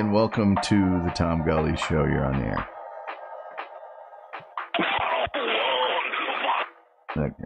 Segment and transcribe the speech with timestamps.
[0.00, 2.06] Hi, and welcome to the Tom Gulley Show.
[2.06, 2.66] You're on the air.
[7.18, 7.44] Okay.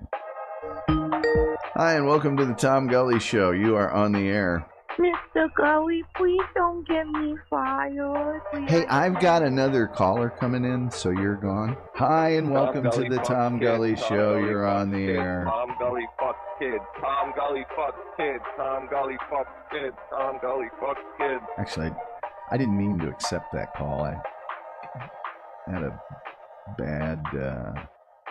[1.75, 3.51] Hi, and welcome to the Tom Gulley Show.
[3.51, 4.65] You are on the air.
[5.01, 5.53] Mr.
[5.57, 8.41] Gulley, please don't get me fired.
[8.53, 8.71] Please.
[8.71, 11.77] Hey, I've got another caller coming in, so you're gone.
[11.97, 14.35] Hi, and welcome to the Tom Gulley Tom Show.
[14.35, 15.45] Gulley You're on the kids, air.
[15.49, 16.85] Tom Gulley fucks kids.
[17.01, 18.45] Tom Gulley fucks kids.
[18.57, 19.97] Tom Gulley fucks kids.
[20.09, 21.43] Tom Gulley fucks kids.
[21.59, 22.14] Actually, I,
[22.51, 24.03] I didn't mean to accept that call.
[24.03, 24.21] I
[25.67, 25.99] had a
[26.77, 27.73] bad, uh,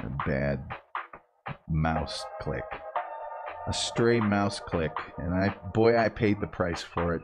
[0.01, 0.63] a bad
[1.67, 2.63] mouse click,
[3.67, 7.23] a stray mouse click, and I, boy, I paid the price for it.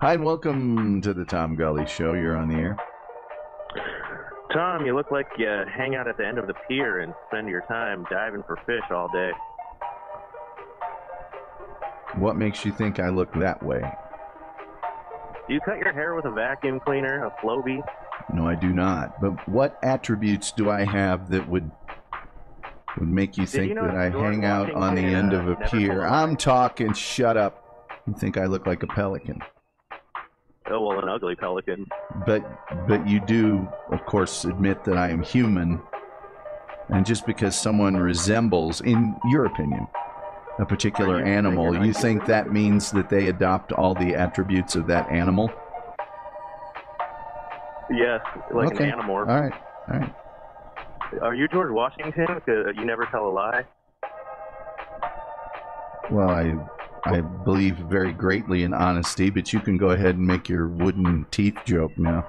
[0.00, 2.14] Hi, and welcome to the Tom Gulley Show.
[2.14, 2.76] You're on the air.
[4.54, 7.48] Tom, you look like you hang out at the end of the pier and spend
[7.48, 9.30] your time diving for fish all day.
[12.16, 13.82] What makes you think I look that way?
[15.48, 17.82] Do you cut your hair with a vacuum cleaner, a Flowbee?
[18.32, 19.20] No, I do not.
[19.20, 21.70] But what attributes do I have that would
[22.98, 25.38] would make you Did think you know that I hang out on the end uh,
[25.38, 26.04] of a pier?
[26.06, 26.92] I'm talking.
[26.92, 27.90] Shut up.
[28.06, 29.40] You think I look like a pelican?
[30.70, 31.86] Oh, well, an ugly pelican.
[32.24, 32.44] But
[32.86, 35.80] but you do, of course, admit that I am human.
[36.88, 39.86] And just because someone resembles, in your opinion,
[40.58, 44.14] a particular Are you saying animal, you think that means that they adopt all the
[44.14, 45.50] attributes of that animal?
[47.90, 48.20] Yes,
[48.52, 48.90] like okay.
[48.90, 49.28] an animorph.
[49.28, 49.52] All right.
[49.88, 50.14] All right.
[51.20, 52.26] Are you George Washington?
[52.46, 53.64] you never tell a lie.
[56.10, 56.54] Well, I
[57.04, 61.26] I believe very greatly in honesty, but you can go ahead and make your wooden
[61.30, 62.26] teeth joke now.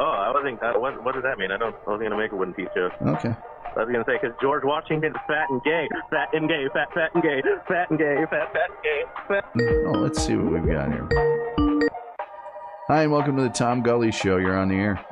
[0.00, 0.62] Oh, I wasn't.
[0.62, 1.50] Uh, what, what does that mean?
[1.50, 1.74] I don't.
[1.86, 2.92] I wasn't gonna make a wooden teeth joke.
[3.02, 3.34] Okay.
[3.76, 7.10] I was gonna say because George Washington's fat and gay, fat and gay, fat, fat
[7.14, 9.44] and gay, fat and gay, fat, fat and gay, fat.
[9.86, 11.08] Oh, let's see what we've got here.
[12.86, 14.36] Hi, and welcome to the Tom Gulley Show.
[14.36, 15.04] You're on the air.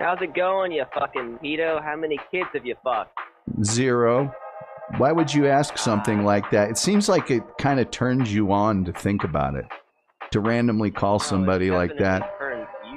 [0.00, 1.80] How's it going, you fucking pedo?
[1.82, 3.16] How many kids have you fucked?
[3.62, 4.34] Zero.
[4.98, 6.68] Why would you ask something like that?
[6.68, 9.66] It seems like it kind of turns you on to think about it.
[10.32, 12.33] To randomly call somebody No, it like that.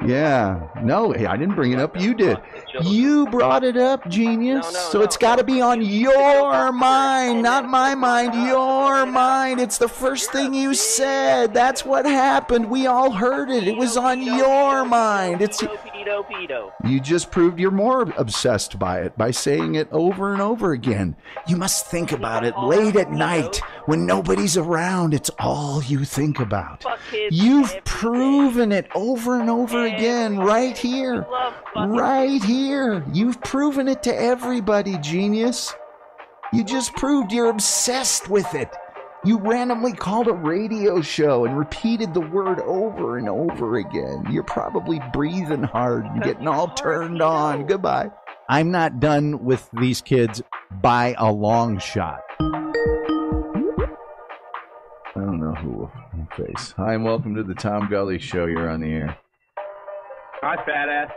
[0.06, 0.68] Yeah.
[0.82, 2.00] No, hey, I didn't bring it up.
[2.00, 2.38] You did.
[2.38, 2.94] Fuck the children.
[2.94, 4.74] You brought it up, genius.
[4.74, 8.34] No, no, so it's got to be on your mind, not my mind.
[8.48, 9.60] Your mind.
[9.60, 11.54] It's the first thing you said.
[11.54, 12.70] That's what happened.
[12.70, 13.68] We all heard it.
[13.68, 15.42] It was on your mind.
[15.42, 15.64] It's
[16.08, 20.42] Pedo, pedo, you just proved you're more obsessed by it by saying it over and
[20.42, 21.18] over again.
[21.48, 23.58] You must think about it late at night
[23.88, 25.14] when nobody's around.
[25.14, 26.86] It's all you think about.
[27.30, 31.16] You've proven it over and over again right here.
[31.16, 33.04] You love fucking Right here.
[33.12, 35.76] You've proven it to everybody, genius.
[36.54, 38.70] You just proved you're obsessed with it.
[39.26, 44.26] You randomly called a radio show and repeated the word over and over again.
[44.30, 47.66] You're probably breathing hard and getting all turned on.
[47.66, 48.12] Goodbye.
[48.48, 50.42] I'm not done with these kids
[50.82, 52.22] by a long shot.
[52.40, 52.46] I
[55.16, 55.92] don't know who will
[56.38, 56.74] face.
[56.78, 58.46] Hi, and welcome to the Tom Gulley Show.
[58.46, 59.18] You're on the air.
[60.42, 61.12] Hi, fat ass.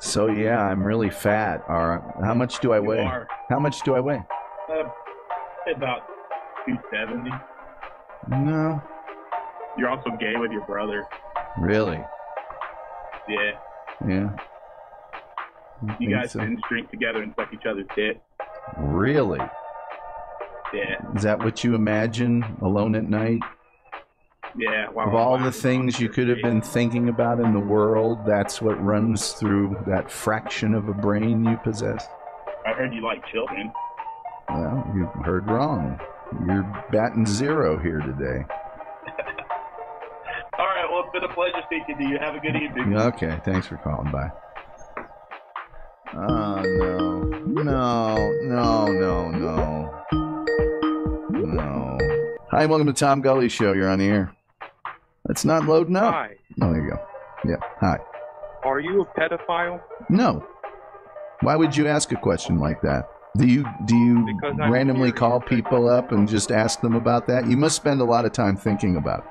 [0.00, 1.62] So yeah, I'm really fat.
[1.68, 2.02] All right.
[2.22, 3.04] How much do I You weigh?
[3.04, 3.28] are.
[3.48, 4.22] How much do I weigh?
[4.70, 4.82] Uh,
[5.74, 6.06] about
[6.66, 7.30] 270.
[8.28, 8.82] No.
[9.76, 11.06] You're also gay with your brother.
[11.58, 12.00] Really?
[13.28, 13.52] Yeah.
[14.06, 14.36] Yeah.
[15.98, 16.40] You guys so?
[16.40, 18.20] didn't drink together and suck each other's dick.
[18.78, 19.40] Really?
[20.72, 20.96] Yeah.
[21.14, 23.40] Is that what you imagine alone at night?
[24.56, 24.88] Yeah.
[24.90, 25.08] Wow.
[25.08, 28.82] Of all the things you could have been thinking about in the world, that's what
[28.82, 32.06] runs through that fraction of a brain you possess?
[32.66, 33.70] I heard you like children.
[34.48, 35.98] Well, you heard wrong.
[36.46, 38.44] You're batting zero here today.
[40.58, 40.84] All right.
[40.90, 42.18] Well, it's been a pleasure speaking to you.
[42.20, 42.96] Have a good evening.
[42.96, 44.10] Okay, thanks for calling.
[44.10, 44.30] Bye.
[46.14, 47.22] Oh no.
[47.62, 50.04] No, no, no, no.
[51.32, 51.98] No.
[52.50, 53.72] Hi, welcome to Tom Gulley Show.
[53.72, 54.32] You're on the air.
[55.28, 56.14] It's not loading up.
[56.14, 56.36] Hi.
[56.62, 56.98] Oh, there you go.
[57.44, 57.56] Yeah.
[57.80, 57.98] Hi.
[58.64, 59.80] Are you a pedophile?
[60.08, 60.46] No.
[61.40, 63.08] Why would you ask a question like that?
[63.36, 64.38] Do you do you
[64.70, 67.46] randomly call people up and just ask them about that?
[67.46, 69.24] You must spend a lot of time thinking about it.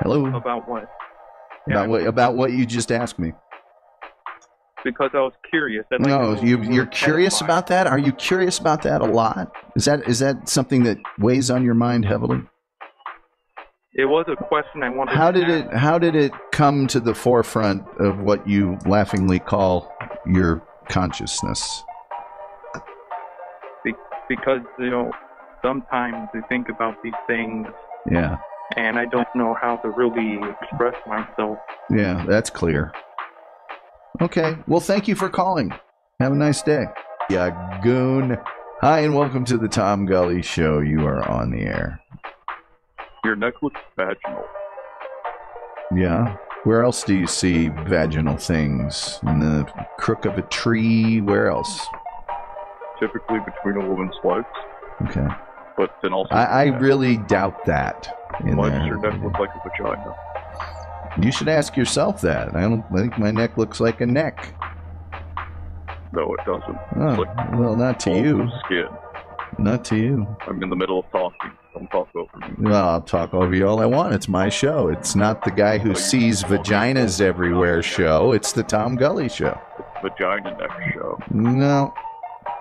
[0.00, 0.26] Hello.
[0.26, 0.90] About what?
[1.66, 3.32] About what about what you just asked me.
[4.84, 5.86] Because I was curious.
[5.90, 7.86] Like No, you you're curious about that.
[7.86, 9.50] Are you curious about that a lot?
[9.76, 12.42] Is that is that something that weighs on your mind heavily?
[13.96, 15.14] It was a question I wanted.
[15.16, 15.66] How to did ask.
[15.72, 19.92] it how did it come to the forefront of what you laughingly call
[20.26, 21.82] your consciousness?
[23.84, 23.94] Be-
[24.28, 25.12] because you know,
[25.62, 27.68] sometimes I think about these things
[28.10, 28.38] Yeah.
[28.76, 31.58] and I don't know how to really express myself.
[31.88, 32.92] Yeah, that's clear.
[34.20, 34.56] Okay.
[34.66, 35.72] Well, thank you for calling.
[36.20, 36.84] Have a nice day.
[37.30, 38.38] Yeah, goon.
[38.80, 40.80] Hi, and welcome to the Tom Gulley Show.
[40.80, 42.00] You are on the air.
[43.24, 44.44] Your neck looks vaginal.
[45.94, 46.36] Yeah.
[46.64, 49.18] Where else do you see vaginal things?
[49.26, 49.64] In the
[49.98, 51.20] crook of a tree?
[51.20, 51.86] Where else?
[52.98, 54.46] Typically between a woman's legs,
[55.08, 55.26] Okay.
[55.76, 56.34] but then also.
[56.34, 58.08] I, I really doubt that.
[58.40, 60.14] Why does your neck look like a vagina?
[61.20, 62.54] You should ask yourself that.
[62.56, 64.54] I don't I think my neck looks like a neck.
[66.12, 66.78] No, it doesn't.
[66.96, 67.24] Oh,
[67.58, 68.48] well, not to you.
[68.64, 68.86] Skin.
[69.58, 70.36] Not to you.
[70.46, 71.52] I'm in the middle of talking.
[71.74, 72.70] Don't talk over me.
[72.70, 74.14] Well, I'll talk over you all I want.
[74.14, 74.88] It's my show.
[74.88, 78.32] It's not the guy who sees vaginas everywhere show.
[78.32, 79.58] It's the Tom Gulley show.
[80.02, 81.18] Vagina neck show.
[81.30, 81.92] No.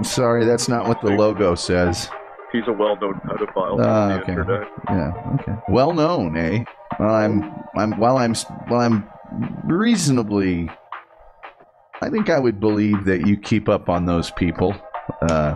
[0.02, 2.10] Sorry, that's not what the logo says.
[2.52, 4.36] He's a well-known pedophile Ah, okay.
[4.90, 5.62] Yeah, okay.
[5.70, 6.64] Well known, eh?
[7.00, 8.36] Well, I'm, I'm, while I'm,
[8.68, 9.08] while I'm
[9.66, 10.70] reasonably,
[12.02, 14.76] I think I would believe that you keep up on those people.
[15.22, 15.56] Uh,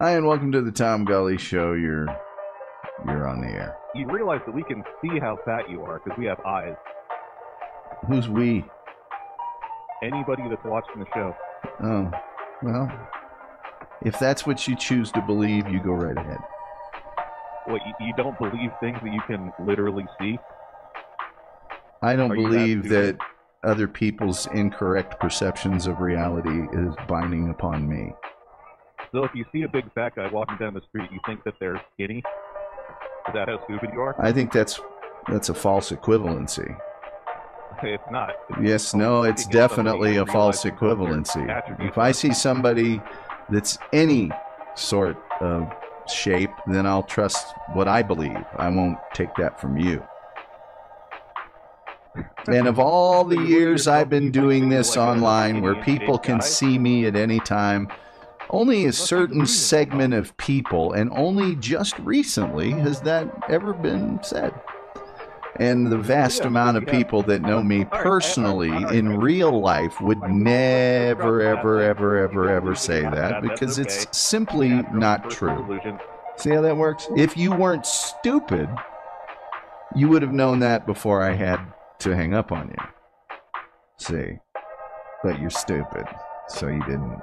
[0.00, 1.72] hi, and welcome to the Tom Gulley Show.
[1.72, 2.06] You're,
[3.06, 3.76] you're on the air.
[3.94, 6.74] You realize that we can see how fat you are because we have eyes.
[8.08, 8.64] Who's we?
[10.02, 11.34] Anybody that's watching the show.
[11.82, 12.10] Oh,
[12.62, 12.90] well,
[14.02, 16.38] if that's what you choose to believe, you go right ahead.
[17.66, 20.38] What, you, you don't believe things that you can literally see?
[22.02, 23.20] I don't Are that believe that stupid?
[23.64, 28.12] Other people's incorrect perceptions of reality is binding upon me.
[29.12, 31.54] So if you see a big fat guy walking down the street, you think that
[31.60, 32.18] they're skinny?
[33.28, 34.16] Is that how stupid you are?
[34.18, 34.80] I think that's
[35.28, 36.76] that's a false equivalency.
[37.78, 38.30] Okay, it's not.
[38.60, 41.88] Yes, no, it's Looking at somebody definitely a false realizing what their equivalency.
[41.88, 43.00] If I see somebody
[43.48, 44.30] that's any
[44.74, 45.70] sort of
[46.08, 48.44] shape, then I'll trust what I believe.
[48.56, 50.02] I won't take that from you.
[52.48, 57.06] And of all the years I've been doing this online where people can see me
[57.06, 57.88] at any time,
[58.50, 64.52] only a certain segment of people, and only just recently has that ever been said.
[65.56, 71.42] And the vast amount of people that know me personally in real life would never,
[71.42, 75.78] ever, ever, ever, ever say that because it's simply not true.
[76.36, 77.06] See how that works?
[77.16, 78.68] If you weren't stupid,
[79.94, 81.60] you would have known that before I had
[82.02, 82.84] to hang up on you.
[83.98, 84.38] See?
[85.22, 86.04] But you're stupid,
[86.48, 87.20] so you didn't.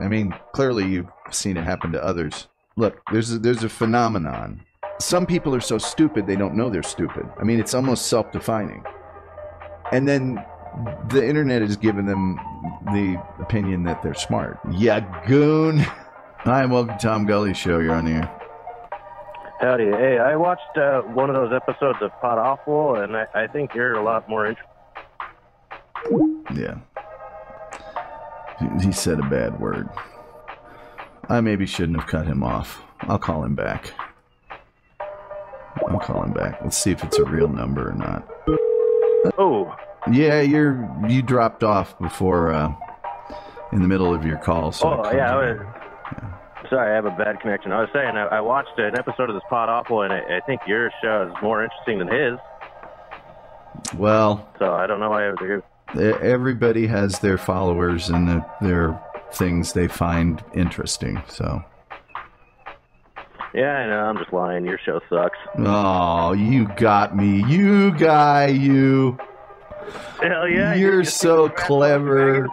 [0.00, 2.48] I mean, clearly you've seen it happen to others.
[2.76, 4.62] Look, there's a, there's a phenomenon.
[5.00, 7.26] Some people are so stupid they don't know they're stupid.
[7.38, 8.84] I mean, it's almost self-defining.
[9.92, 10.44] And then
[11.08, 12.36] the internet has given them
[12.86, 14.58] the opinion that they're smart.
[14.72, 15.78] Yeah, goon.
[16.38, 17.78] Hi, welcome to Tom Gulley Show.
[17.78, 18.45] You're on the air.
[19.60, 19.84] Howdy.
[19.86, 23.74] Hey, I watched uh, one of those episodes of Pod Awful, and I, I think
[23.74, 26.44] you're a lot more interesting.
[26.54, 26.76] Yeah.
[28.82, 29.88] He- said a bad word.
[31.28, 32.82] I maybe shouldn't have cut him off.
[33.00, 33.92] I'll call him back.
[35.88, 36.60] I'll call him back.
[36.62, 38.26] Let's see if it's a real number or not.
[39.38, 39.74] Oh.
[40.10, 42.72] Yeah, you're you dropped off before uh
[43.72, 44.72] in the middle of your call.
[44.72, 45.34] So oh, yeah.
[45.34, 45.58] I was,
[46.70, 47.72] sorry, I have a bad connection.
[47.72, 50.40] I was saying, I, I watched an episode of this Pod Awful, and I, I
[50.46, 52.38] think your show is more interesting than his.
[53.96, 55.62] Well, So I don't know why I would agree.
[56.22, 59.00] everybody has their followers and the, their
[59.32, 61.22] things they find interesting.
[61.28, 61.62] So,
[63.54, 64.00] Yeah, I know.
[64.00, 64.64] I'm just lying.
[64.64, 65.38] Your show sucks.
[65.58, 69.18] oh, you got me, you guy, you.
[70.20, 70.74] Hell yeah.
[70.74, 72.48] You're so clever.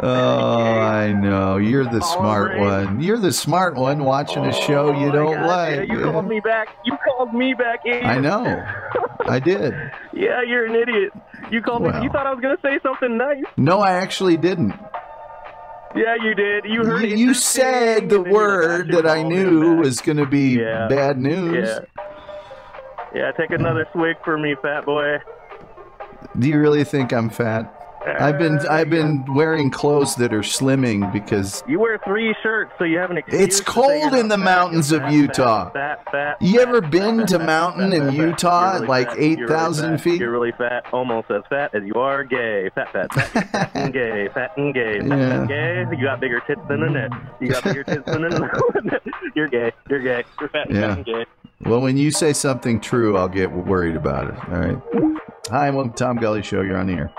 [0.00, 1.56] Oh, I know.
[1.58, 2.60] You're the smart right.
[2.60, 3.00] one.
[3.00, 5.88] You're the smart one watching a show you oh, don't God, like.
[5.88, 6.68] Yeah, you called me back.
[6.84, 7.80] You called me back.
[7.84, 8.04] Idiot.
[8.04, 8.64] I know.
[9.26, 9.74] I did.
[10.12, 11.12] Yeah, you're an idiot.
[11.50, 11.88] You called me.
[12.02, 13.44] You thought I was gonna say something nice.
[13.56, 14.74] No, I actually didn't.
[15.94, 16.64] Yeah, you did.
[16.66, 17.18] You heard You, it.
[17.18, 20.88] you said the word that I knew was going to be Yeah.
[20.88, 21.68] bad news.
[21.68, 22.04] Yeah.
[23.14, 25.16] Yeah, take another swig for me, fat boy.
[26.38, 27.76] Do you really think I'm fat?
[28.18, 32.72] I've been uh, I've been wearing clothes that are slimming because You wear three shirts,
[32.78, 33.38] so you have an excuse.
[33.42, 35.70] it's cold in the fat, mountains of fat, Utah.
[35.70, 38.10] Fat, You ever been to mountain in.
[38.14, 39.18] Utah at really like fat.
[39.18, 40.18] You're really 8,000 feet?
[40.20, 42.70] You're really fat, almost as fat as you are gay.
[42.74, 45.40] Fat, fat, fat, fat and gay, fat and gay, fat, Yeah.
[45.40, 45.84] fat, gay.
[45.98, 47.10] You got bigger tits than a net.
[47.38, 48.28] You got bigger tits than a
[48.84, 49.02] net.
[49.36, 49.72] You're gay.
[49.90, 50.24] You're gay.
[50.40, 50.88] You're fat and Yeah.
[50.88, 51.26] fat and gay.
[51.66, 54.34] Well, when you say something true, I'll get worried about it.
[54.50, 55.22] All right.
[55.48, 56.60] Hi, and welcome to Tom Gulley Show.
[56.60, 57.12] You're on the air.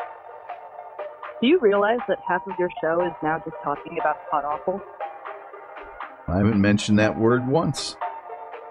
[1.41, 4.79] Do you realize that half of your show is now just talking about Pod Awful?
[6.27, 7.97] I haven't mentioned that word once.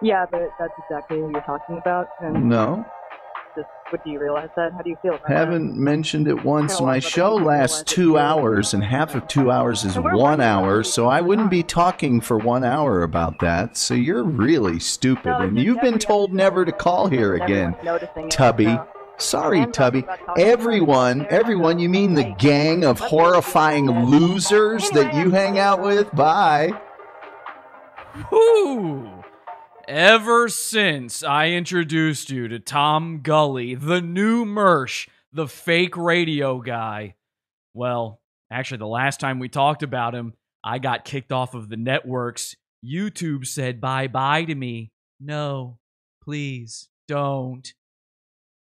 [0.00, 2.08] Yeah, but that's exactly what you're talking about.
[2.20, 2.86] And No,
[3.54, 4.72] just, what do you realize that?
[4.72, 6.80] How do you feel about haven't mentioned it once.
[6.80, 10.82] No, My show lasts two hours, and half of two hours is So one hour,
[10.84, 13.76] so I wouldn't be talking for one hour about that.
[13.76, 17.76] So you're really stupid, No, and you've been told never to call here again.
[18.30, 18.78] Tubby.
[19.20, 20.02] So- Sorry, Tubby.
[20.02, 25.30] talking about talking about Everyone, everyone, you mean the gang of horrifying losers that you
[25.30, 26.10] hang out with?
[26.14, 26.72] Bye.
[28.28, 29.22] Whew.
[29.88, 37.14] Ever since I introduced you to Tom Gulley, the new Mersh, the fake radio guy,
[37.74, 38.20] well,
[38.52, 42.54] actually, the last time we talked about him, I got kicked off of the networks.
[42.84, 44.90] YouTube said bye bye to me.
[45.20, 45.78] No,
[46.22, 47.72] please don't.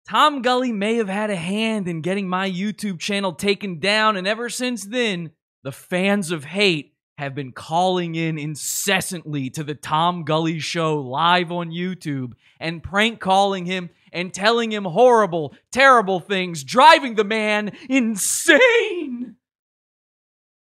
[0.07, 4.27] Tom Gulley may have had a hand in getting my YouTube channel taken down, and
[4.27, 5.31] ever since then,
[5.63, 11.51] the fans of hate have been calling in incessantly to the Tom Gulley show live
[11.51, 17.71] on YouTube and prank calling him and telling him horrible, terrible things, driving the man
[17.89, 19.35] insane.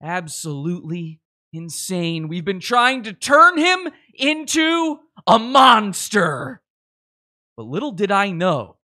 [0.00, 1.20] Absolutely
[1.52, 2.28] insane.
[2.28, 6.62] We've been trying to turn him into a monster.
[7.56, 8.76] But little did I know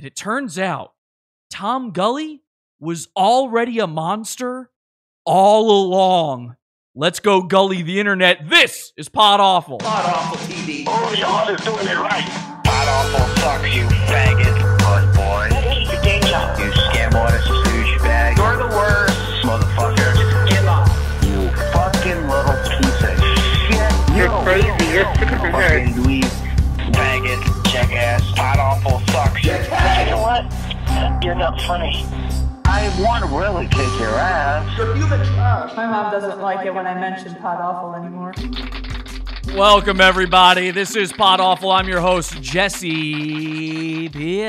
[0.00, 0.92] that it turns out
[1.50, 2.42] Tom Gulley
[2.78, 4.70] was already a monster
[5.26, 6.56] all along.
[6.94, 8.48] Let's go Gulley the internet.
[8.48, 9.76] This is Pod Awful.
[9.76, 10.88] Pod Awful TV.
[10.88, 12.24] Only on is doing it right.
[12.64, 14.56] Pod Awful sucks, you faggot.
[14.80, 15.48] Good boy.
[16.64, 18.36] You scam artist douchebag.
[18.38, 19.18] You're the worst.
[19.44, 20.16] Motherfucker.
[20.16, 20.88] Just give up.
[21.28, 23.20] You fucking little piece of
[23.68, 24.16] shit.
[24.16, 24.94] You're crazy.
[24.94, 25.50] You're sick of the.
[25.52, 26.24] Fucking dweeb.
[26.94, 27.60] Faggot.
[27.70, 28.32] Jackass.
[28.32, 28.99] Pod Awful
[31.22, 32.02] You're not funny.
[32.64, 34.66] I want to really kick your ass.
[35.76, 38.32] My mom doesn't like it when I mention Pod Awful anymore.
[39.54, 40.70] Welcome, everybody.
[40.70, 41.72] This is Pod Awful.
[41.72, 44.40] I'm your host, Jesse P.S.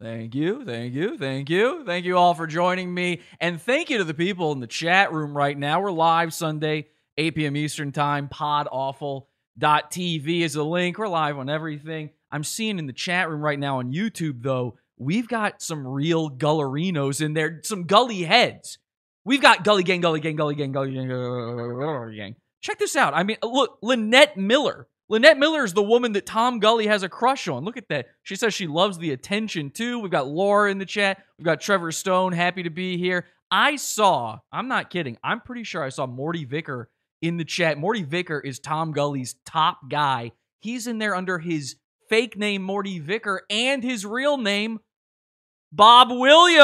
[0.00, 1.84] Thank you, thank you, thank you.
[1.84, 3.20] Thank you all for joining me.
[3.40, 5.82] And thank you to the people in the chat room right now.
[5.82, 6.86] We're live Sunday,
[7.18, 7.54] 8 p.m.
[7.54, 8.28] Eastern Time.
[8.28, 10.96] Podawful.tv is a link.
[10.96, 12.12] We're live on everything.
[12.30, 16.30] I'm seeing in the chat room right now on YouTube, though, we've got some real
[16.30, 18.78] gullerinos in there, some gully heads.
[19.24, 22.36] We've got Gulley Gang, Gulley Gang, Gulley Gang, Gulley Gang, Gulley Gang.
[22.60, 23.14] Check this out.
[23.14, 24.88] I mean, look, Lynette Miller.
[25.10, 27.64] Lynette Miller is the woman that Tom Gulley has a crush on.
[27.64, 28.06] Look at that.
[28.22, 29.98] She says she loves the attention too.
[29.98, 31.22] We've got Laura in the chat.
[31.38, 33.26] We've got Trevor Stone, happy to be here.
[33.50, 36.90] I saw, I'm not kidding, I'm pretty sure I saw Morty Vicker
[37.22, 37.78] in the chat.
[37.78, 40.32] Morty Vicker is Tom Gulley's top guy.
[40.60, 41.76] He's in there under his
[42.08, 44.80] fake name, Morty Vicker, and his real name,
[45.70, 46.58] Bob Williams.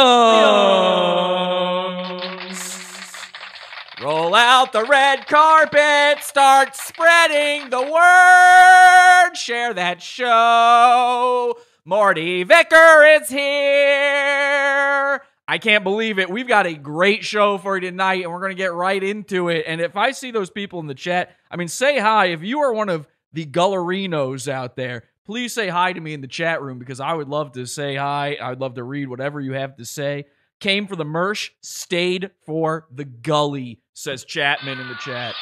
[4.03, 11.57] Roll out the red carpet, start spreading the word, share that show.
[11.85, 15.23] Morty Vicker is here.
[15.47, 16.31] I can't believe it.
[16.31, 19.49] We've got a great show for you tonight, and we're going to get right into
[19.51, 19.65] it.
[19.67, 22.27] And if I see those people in the chat, I mean, say hi.
[22.27, 26.21] If you are one of the Gullerinos out there, please say hi to me in
[26.21, 28.37] the chat room because I would love to say hi.
[28.41, 30.25] I'd love to read whatever you have to say.
[30.61, 35.35] Came for the Mersh, stayed for the Gulley, says Chapman in the chat.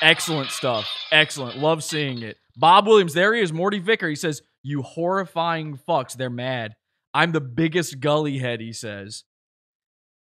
[0.00, 0.88] Excellent stuff.
[1.10, 1.58] Excellent.
[1.58, 2.36] Love seeing it.
[2.56, 3.52] Bob Williams, there he is.
[3.52, 4.08] Morty Vicker.
[4.08, 6.16] He says, You horrifying fucks.
[6.16, 6.76] They're mad.
[7.12, 9.24] I'm the biggest gully head, he says.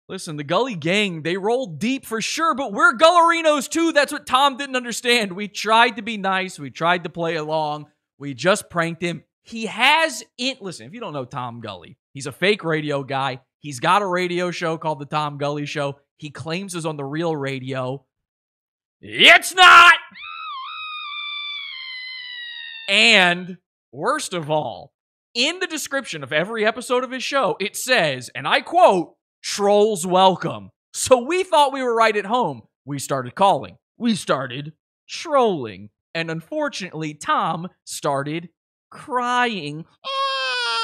[0.10, 3.92] Listen, the Gulley gang, they roll deep for sure, but we're Gullerinos too.
[3.92, 5.34] That's what Tom didn't understand.
[5.34, 6.58] We tried to be nice.
[6.58, 7.88] We tried to play along.
[8.20, 9.24] We just pranked him.
[9.44, 10.62] He has it.
[10.62, 13.42] Listen, if you don't know Tom Gulley, he's a fake radio guy.
[13.60, 16.00] He's got a radio show called The Tom Gulley Show.
[16.18, 18.06] He claims is on the real radio.
[19.02, 19.96] It's not!
[22.90, 23.58] And
[23.92, 24.94] worst of all,
[25.34, 30.06] in the description of every episode of his show, it says, and I quote, trolls
[30.08, 30.72] welcome.
[30.94, 32.64] So we thought we were right at home.
[32.86, 33.78] We started calling.
[33.98, 34.74] We started
[35.08, 35.90] trolling.
[36.18, 38.50] And unfortunately, Tom started
[38.90, 39.86] crying.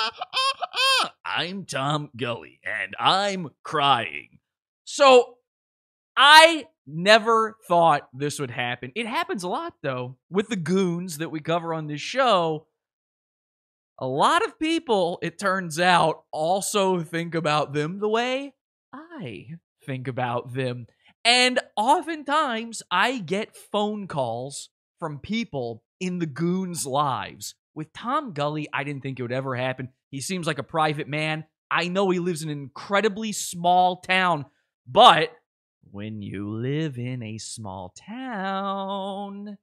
[1.25, 4.37] I'm Tom Gulley, and I'm crying.
[4.83, 5.37] So
[6.15, 8.91] I never thought this would happen.
[8.93, 12.67] It happens a lot, though, with the goons that we cover on this show.
[13.97, 18.53] A lot of people, it turns out, also think about them the way
[18.93, 19.47] I
[19.83, 20.85] think about them.
[21.25, 24.69] And oftentimes, I get phone calls
[25.03, 27.55] from people in the goons' lives.
[27.75, 29.89] With Tom Gulley, I didn't think it would ever happen.
[30.11, 31.43] He seems like a private man.
[31.69, 34.45] I know he lives in an incredibly small town,
[34.87, 35.31] but
[35.91, 39.57] when you live in a small town,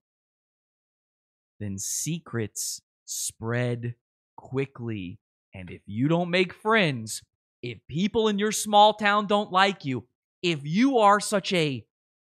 [1.58, 3.94] then secrets spread
[4.36, 5.20] quickly.
[5.54, 7.22] And if you don't make friends,
[7.62, 10.06] if people in your small town don't like you,
[10.42, 11.86] if you are such a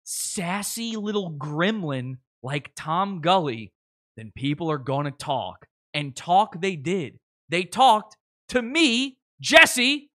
[0.04, 3.72] sassy little gremlin like Tom Gulley,
[4.16, 5.66] then people are going to talk.
[5.92, 7.18] And talk they did.
[7.48, 8.16] They talked
[8.50, 10.10] to me, Jesse,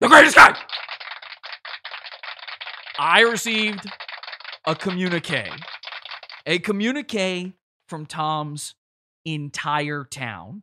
[0.00, 0.56] the greatest guy.
[2.98, 3.86] I received
[4.66, 5.50] a communique.
[6.46, 7.54] A communique
[7.88, 8.74] from Tom's
[9.24, 10.62] entire town.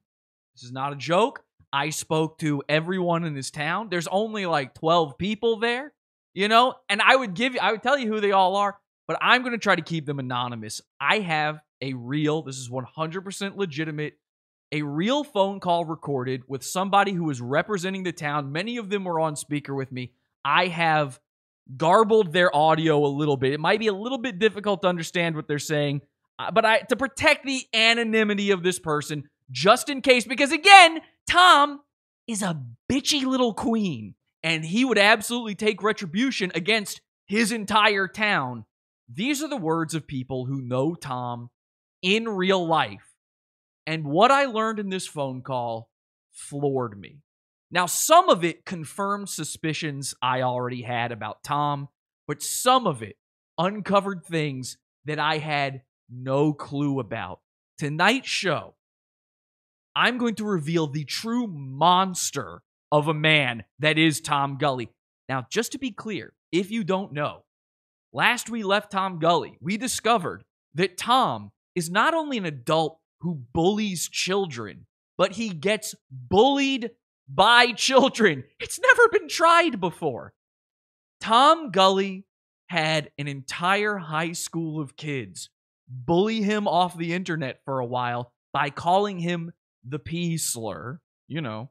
[0.55, 1.43] This is not a joke.
[1.71, 3.89] I spoke to everyone in this town.
[3.89, 5.91] There's only like 12 people there,
[6.33, 8.77] you know, and I would give you, I would tell you who they all are,
[9.07, 10.81] but I'm going to try to keep them anonymous.
[10.99, 14.13] I have a real, this is 100% legitimate,
[14.71, 18.51] a real phone call recorded with somebody who was representing the town.
[18.51, 20.13] Many of them were on speaker with me.
[20.43, 21.19] I have
[21.77, 23.53] garbled their audio a little bit.
[23.53, 26.01] It might be a little bit difficult to understand what they're saying,
[26.39, 30.99] uh, but I to protect the anonymity of this person just in case because again,
[31.27, 31.81] Tom
[32.27, 32.61] is a
[32.91, 38.65] bitchy little queen and he would absolutely take retribution against his entire town.
[39.09, 41.49] These are the words of people who know Tom
[42.01, 43.15] in real life.
[43.85, 45.89] And what I learned in this phone call
[46.31, 47.19] floored me.
[47.69, 51.89] Now, some of it confirmed suspicions I already had about Tom,
[52.27, 53.17] but some of it
[53.57, 57.39] uncovered things that I had no clue about.
[57.77, 58.75] Tonight's show,
[59.95, 62.61] I'm going to reveal the true monster
[62.91, 64.89] of a man that is Tom Gulley.
[65.27, 67.43] Now, just to be clear, if you don't know,
[68.13, 70.43] last we left Tom Gulley, we discovered
[70.75, 74.85] that Tom is not only an adult who bullies children,
[75.17, 76.91] but he gets bullied
[77.27, 78.43] by children.
[78.59, 80.33] It's never been tried before.
[81.19, 82.25] Tom Gulley
[82.67, 85.49] had an entire high school of kids
[85.87, 89.51] bully him off the internet for a while by calling him
[89.87, 91.69] the P slur, you know,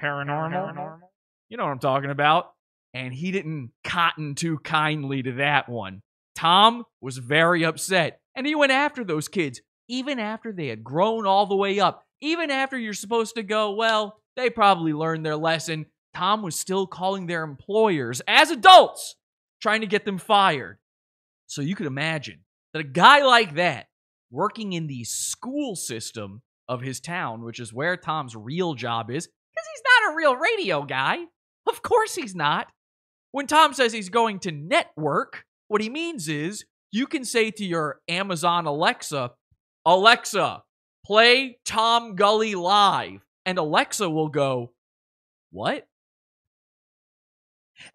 [0.00, 1.00] paranormal.
[1.48, 2.52] You know what I'm talking about.
[2.94, 6.02] And he didn't cotton too kindly to that one.
[6.34, 11.26] Tom was very upset and he went after those kids, even after they had grown
[11.26, 12.04] all the way up.
[12.20, 15.86] Even after you're supposed to go, well, they probably learned their lesson.
[16.14, 19.16] Tom was still calling their employers as adults,
[19.60, 20.78] trying to get them fired.
[21.46, 22.40] So you could imagine
[22.72, 23.86] that a guy like that,
[24.30, 29.26] working in the school system of his town, which is where Tom's real job is,
[29.26, 31.18] because he's not a real radio guy.
[31.66, 32.68] Of course he's not.
[33.32, 37.64] When Tom says he's going to network, what he means is you can say to
[37.64, 39.32] your Amazon Alexa,
[39.86, 40.62] Alexa,
[41.04, 43.24] play Tom Gulley live.
[43.44, 44.72] And Alexa will go,
[45.50, 45.86] What?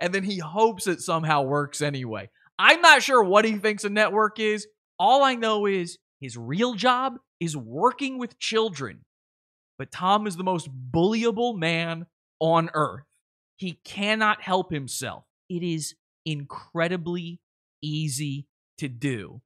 [0.01, 2.29] And then he hopes it somehow works anyway.
[2.59, 4.67] I'm not sure what he thinks a network is.
[4.99, 9.05] All I know is his real job is working with children.
[9.77, 12.07] But Tom is the most bullyable man
[12.39, 13.03] on earth.
[13.55, 15.23] He cannot help himself.
[15.49, 17.39] It is incredibly
[17.81, 18.47] easy
[18.79, 19.41] to do.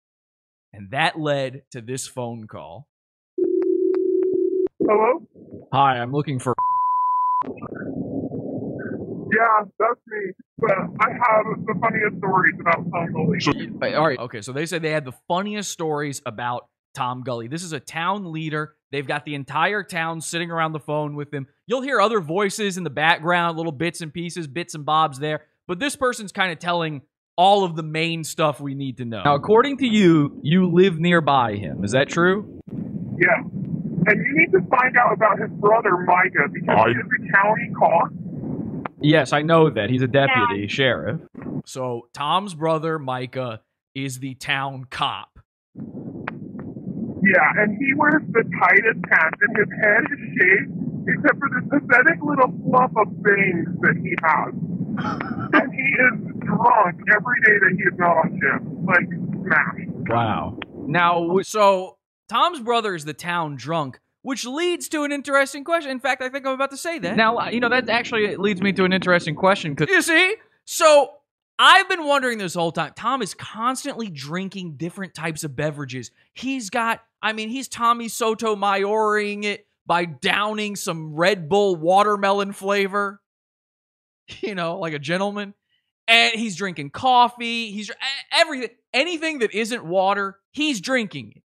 [0.72, 2.88] And that led to this phone call.
[4.80, 5.28] Hello?
[5.74, 6.56] Hi, I'm looking for.
[9.32, 10.32] Yeah, that's me.
[10.58, 13.96] But I have the funniest stories about Tom Gulley.
[13.96, 14.20] All right.
[14.20, 14.42] Okay.
[14.42, 17.48] So they said they had the funniest stories about Tom Gulley.
[17.48, 18.76] This is a town leader.
[18.92, 21.48] They've got the entire town sitting around the phone with him.
[21.68, 25.42] You'll hear other voices in the background, little bits and pieces, bits and bobs there.
[25.70, 27.04] But this person's kind of telling
[27.38, 29.22] all of the main stuff we need to know.
[29.24, 31.84] Now, according to you, you live nearby him.
[31.84, 32.60] Is that true?
[32.72, 33.38] Yeah.
[33.38, 37.72] And you need to find out about his brother, Micah, because he is a county
[37.78, 38.10] cop.
[39.00, 39.92] Yes, I know that.
[39.92, 41.22] He's a deputy sheriff.
[41.68, 43.62] So Tom's brother, Micah,
[43.94, 45.38] is the town cop.
[45.76, 50.72] Yeah, and he wears the tightest pants, and his head is shaved,
[51.10, 54.54] except for this pathetic little fluff of bangs that he has.
[55.54, 58.66] And he is drunk every day that he is not on shift.
[58.86, 59.08] Like,
[59.44, 60.10] smashed.
[60.10, 60.60] Wow.
[60.88, 61.98] Now, so
[62.30, 65.92] Tom's brother is the town drunk, which leads to an interesting question.
[65.92, 67.16] In fact, I think I'm about to say that.
[67.16, 69.76] Now, uh, you know, that actually leads me to an interesting question.
[69.76, 70.36] Cause, you see?
[70.66, 71.12] So
[71.58, 72.94] I've been wondering this whole time.
[72.96, 76.12] Tom is constantly drinking different types of beverages.
[76.34, 82.54] He's got, I mean, he's Tommy Soto Sotomayoring it by downing some Red Bull watermelon
[82.54, 83.20] flavor,
[84.42, 85.54] you know, like a gentleman.
[86.08, 87.72] And he's drinking coffee.
[87.72, 87.92] He's
[88.34, 91.44] everything, anything that isn't water, he's drinking it.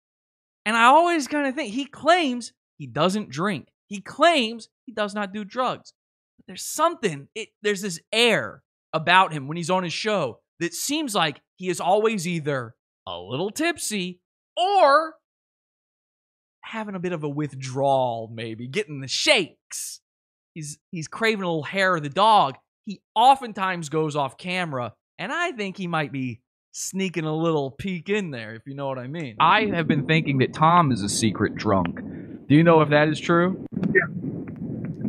[0.66, 3.68] And I always kind of think he claims he doesn't drink.
[3.86, 5.94] He claims he does not do drugs.
[6.36, 7.28] But there's something.
[7.34, 8.62] It, there's this air
[8.92, 12.74] about him when he's on his show that seems like he is always either
[13.06, 14.20] a little tipsy
[14.56, 15.14] or
[16.62, 20.00] having a bit of a withdrawal, maybe getting the shakes.
[20.54, 22.56] He's he's craving a little hair of the dog.
[22.84, 26.40] He oftentimes goes off camera, and I think he might be
[26.72, 29.36] sneaking a little peek in there, if you know what I mean.
[29.40, 32.00] I have been thinking that Tom is a secret drunk.
[32.48, 33.64] Do you know if that is true?
[33.92, 34.00] Yeah.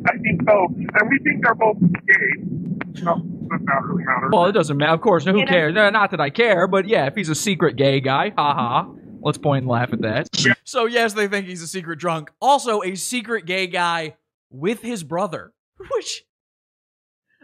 [0.08, 0.68] I think so.
[0.78, 3.02] And we think they're both gay.
[3.04, 4.30] No, does not really matter.
[4.32, 4.94] Well, it doesn't matter.
[4.94, 5.74] Of course, who cares?
[5.74, 8.92] No, Not that I care, but yeah, if he's a secret gay guy, haha.
[9.24, 10.28] Let's point and laugh at that.
[10.64, 12.32] So yes, they think he's a secret drunk.
[12.42, 14.16] Also, a secret gay guy
[14.50, 15.54] with his brother,
[15.92, 16.26] which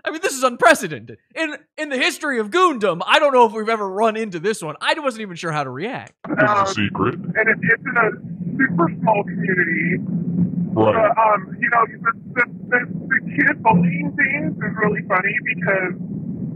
[0.07, 3.01] I mean, this is unprecedented in in the history of Goondom.
[3.05, 4.75] I don't know if we've ever run into this one.
[4.79, 6.13] I wasn't even sure how to react.
[6.25, 7.15] Um, a secret.
[7.15, 8.11] and it, it's in a
[8.57, 9.97] super small community.
[9.99, 10.93] Right.
[10.93, 15.93] But, um, you know, the, the, the, the kid bullying things is really funny because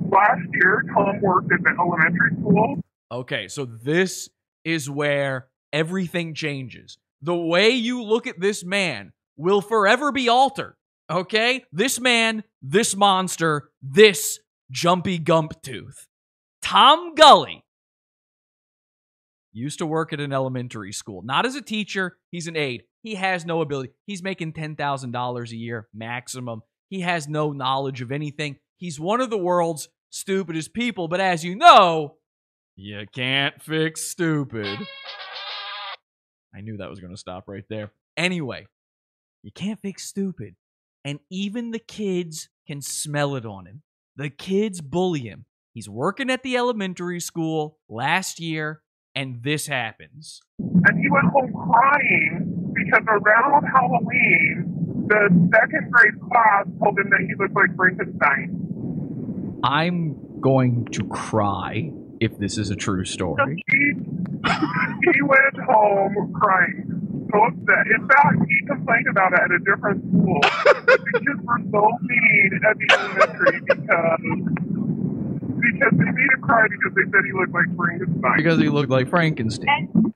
[0.09, 2.79] last year Tom worked at the elementary school.
[3.11, 4.29] Okay, so this
[4.63, 6.97] is where everything changes.
[7.21, 10.75] The way you look at this man will forever be altered.
[11.11, 11.63] Okay?
[11.71, 14.39] This man, this monster, this
[14.71, 16.07] jumpy gump tooth.
[16.61, 17.65] Tom Gulley
[19.51, 21.21] used to work at an elementary school.
[21.23, 22.83] Not as a teacher, he's an aide.
[23.03, 23.91] He has no ability.
[24.05, 26.61] He's making $10,000 a year maximum.
[26.89, 28.57] He has no knowledge of anything.
[28.77, 32.15] He's one of the world's stupidest people, but as you know,
[32.75, 34.79] you can't fix stupid.
[36.55, 37.91] I knew that was going to stop right there.
[38.17, 38.67] Anyway,
[39.43, 40.55] you can't fix stupid.
[41.03, 43.81] And even the kids can smell it on him.
[44.15, 45.45] The kids bully him.
[45.73, 48.81] He's working at the elementary school last year,
[49.15, 50.41] and this happens.
[50.59, 57.21] And he went home crying because around Halloween, the second grade class told him that
[57.21, 59.59] he looked like Frankenstein.
[59.63, 63.63] I'm going to cry if this is a true story.
[63.71, 63.93] he,
[65.13, 67.87] he went home crying, so upset.
[67.97, 70.41] In fact, he complained about it at a different school.
[70.91, 73.81] the kids were so mean at the elementary because
[75.61, 78.37] because they made him cry because they said he looked like Frankenstein.
[78.37, 80.13] Because he looked like Frankenstein.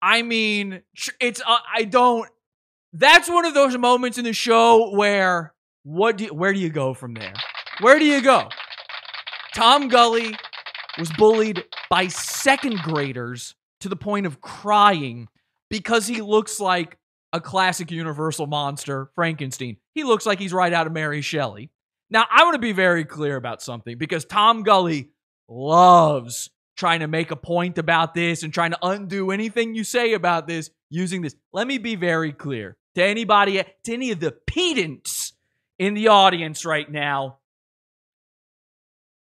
[0.00, 0.82] I mean,
[1.20, 2.28] it's uh, I don't.
[2.92, 6.70] That's one of those moments in the show where what do you, where do you
[6.70, 7.32] go from there?
[7.80, 8.48] Where do you go?
[9.54, 10.36] Tom Gulley
[10.98, 15.28] was bullied by second graders to the point of crying
[15.70, 16.98] because he looks like
[17.34, 19.76] a classic Universal monster, Frankenstein.
[19.92, 21.68] He looks like he's right out of Mary Shelley.
[22.08, 25.10] Now, I want to be very clear about something because Tom Gulley
[25.48, 30.12] loves trying to make a point about this and trying to undo anything you say
[30.14, 31.34] about this using this.
[31.52, 35.32] Let me be very clear to anybody, to any of the pedants
[35.76, 37.38] in the audience right now.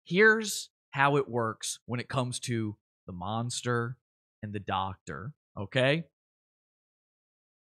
[0.05, 3.97] Here's how it works when it comes to the monster
[4.43, 6.05] and the doctor, okay?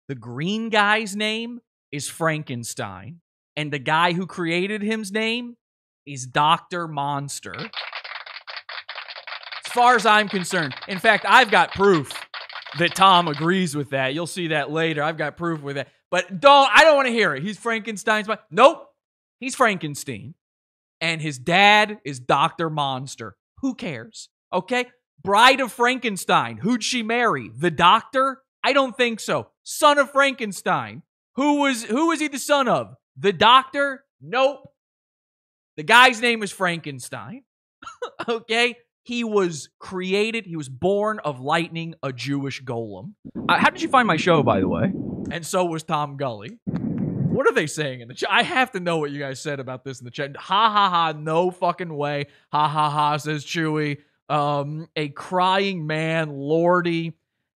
[0.09, 3.21] The green guy's name is Frankenstein,
[3.57, 5.57] and the guy who created him's name
[6.07, 6.87] is Dr.
[6.87, 7.55] Monster.
[9.67, 12.13] As far as I'm concerned, in fact, I've got proof
[12.79, 14.15] that Tom agrees with that.
[14.15, 15.03] You'll see that later.
[15.03, 15.89] I've got proof with that.
[16.11, 17.43] But don't I don't want to hear it.
[17.43, 18.89] He's Frankenstein's mo- Nope.
[19.41, 20.35] He's Frankenstein.
[21.01, 22.71] And his dad is Dr.
[22.71, 23.37] Monster.
[23.63, 24.29] Who cares?
[24.53, 24.87] Okay?
[25.23, 26.59] Bride of Frankenstein.
[26.59, 27.51] Who'd she marry?
[27.55, 28.39] The doctor?
[28.65, 29.49] I don't think so.
[29.63, 31.03] Son of Frankenstein.
[31.37, 32.95] Who was who was he the son of?
[33.17, 34.05] The doctor?
[34.23, 34.69] Nope.
[35.77, 37.43] The guy's name is Frankenstein.
[38.29, 38.77] okay?
[39.03, 43.13] He was created, he was born of lightning, a Jewish golem.
[43.49, 44.93] Uh, how did you find my show, by the way?
[45.31, 46.59] And so was Tom Gulley.
[46.65, 48.31] What are they saying in the chat?
[48.33, 50.37] I have to know what you guys said about this in the chat.
[50.37, 52.29] Ha ha ha, no fucking way.
[52.51, 53.99] Ha ha ha, says Chewy.
[54.31, 57.13] Um, a crying man, Lordy.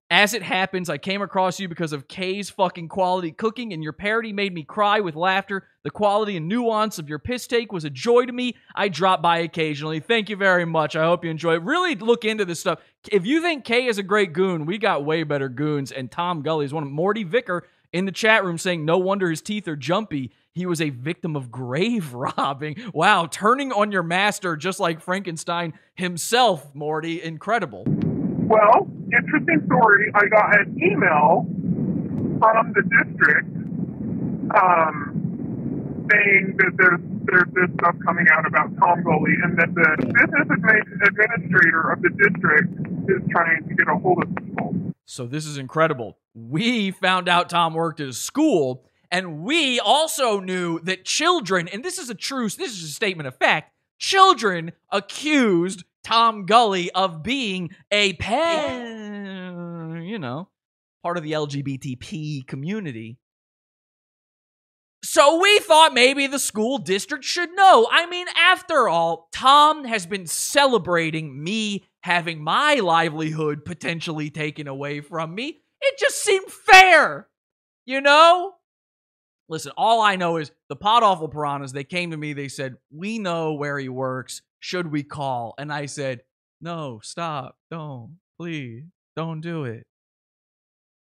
[0.10, 3.92] As it happens, I came across you because of K's fucking quality cooking, and your
[3.92, 5.68] parody made me cry with laughter.
[5.84, 8.56] The quality and nuance of your piss take was a joy to me.
[8.74, 10.00] I drop by occasionally.
[10.00, 10.96] Thank you very much.
[10.96, 11.64] I hope you enjoy it.
[11.64, 12.80] Really look into this stuff.
[13.12, 15.92] If you think K is a great goon, we got way better goons.
[15.92, 19.30] And Tom Gulley is one of Morty Vicker in the chat room saying, No wonder
[19.30, 20.32] his teeth are jumpy.
[20.54, 22.78] He was a victim of grave robbing.
[22.94, 27.22] Wow, turning on your master just like Frankenstein himself, Morty.
[27.22, 27.86] Incredible.
[28.48, 30.10] Well, interesting story.
[30.16, 31.46] I got an email
[32.40, 33.48] from the district
[34.56, 39.98] um, saying that there's there's this stuff coming out about Tom Gulley and that the
[40.00, 40.48] business
[41.10, 42.72] administrator of the district
[43.10, 44.74] is trying to get a hold of people.
[45.06, 46.18] So this is incredible.
[46.34, 51.84] We found out Tom worked at a school, And we also knew that children, and
[51.84, 57.22] this is a true, this is a statement of fact, children accused Tom Gulley of
[57.22, 58.88] being a pet,
[60.02, 60.48] you know,
[61.04, 63.18] part of the LGBTP community.
[65.04, 67.90] So we thought maybe the school district should know.
[67.92, 75.02] I mean, after all, Tom has been celebrating me having my livelihood potentially taken away
[75.02, 75.60] from me.
[75.82, 77.28] It just seemed fair,
[77.86, 78.54] you know?
[79.50, 82.78] Listen, all I know is the Pod Awful piranhas, they came to me, they said,
[82.90, 84.42] We know where he works.
[84.60, 85.54] Should we call?
[85.58, 86.22] And I said,
[86.62, 87.58] No, stop.
[87.70, 88.18] Don't.
[88.40, 88.84] Please.
[89.16, 89.86] Don't do it.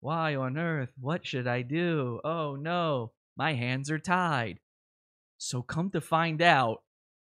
[0.00, 0.90] Why on earth?
[0.98, 2.20] What should I do?
[2.24, 4.58] Oh no, my hands are tied.
[5.38, 6.82] So come to find out,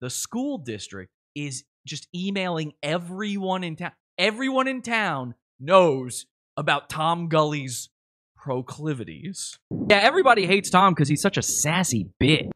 [0.03, 3.93] the school district is just emailing everyone in town.
[4.19, 6.27] Everyone in town knows
[6.59, 7.89] about Tom Gulley's
[8.37, 9.59] proclivities.
[9.89, 12.51] Yeah, everybody hates Tom because he's such a sassy bitch.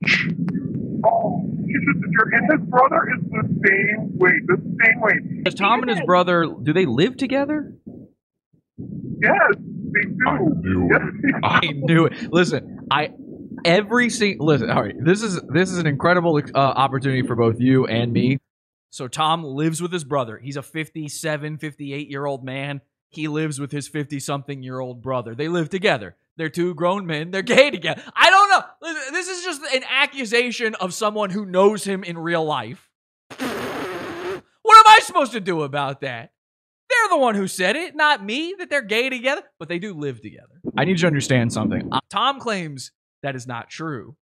[1.74, 4.30] And his brother is the same way.
[4.46, 5.42] The same way.
[5.44, 7.74] Does Tom and his brother do they live together?
[8.76, 10.26] Yes, they do.
[10.26, 12.32] I knew Yes, I knew it.
[12.32, 13.10] Listen, I
[13.64, 14.70] every single listen.
[14.70, 18.38] All right, this is this is an incredible uh, opportunity for both you and me.
[18.90, 20.38] So Tom lives with his brother.
[20.38, 22.82] He's a 57, 58 year old man.
[23.08, 25.34] He lives with his 50 something year old brother.
[25.34, 26.16] They live together.
[26.36, 27.30] They're two grown men.
[27.30, 28.02] They're gay together.
[28.16, 28.41] I don't
[29.12, 32.88] This is just an accusation of someone who knows him in real life.
[33.38, 36.32] What am I supposed to do about that?
[36.88, 39.94] They're the one who said it, not me, that they're gay together, but they do
[39.94, 40.60] live together.
[40.76, 41.90] I need you to understand something.
[42.10, 44.16] Tom claims that is not true.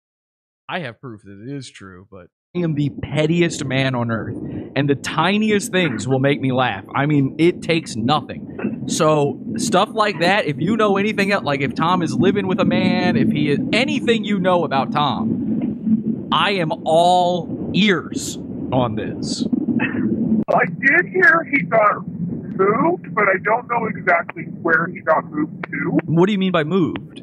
[0.67, 4.37] I have proof that it is true, but I am the pettiest man on earth,
[4.75, 6.85] and the tiniest things will make me laugh.
[6.95, 8.68] I mean, it takes nothing.
[8.89, 12.59] So, stuff like that, if you know anything else, like if Tom is living with
[12.59, 18.37] a man, if he is anything you know about Tom, I am all ears
[18.71, 19.45] on this.
[20.49, 25.63] I did hear he got moved, but I don't know exactly where he got moved
[25.65, 25.99] to.
[26.05, 27.21] What do you mean by moved?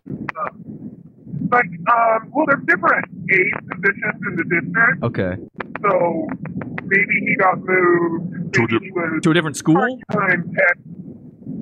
[1.51, 5.37] Like, um, well, there's different aid positions in the district, Okay.
[5.83, 6.29] so
[6.85, 8.57] maybe he got moved.
[8.57, 9.75] Maybe he was To a different school?
[10.11, 10.79] part-time tech.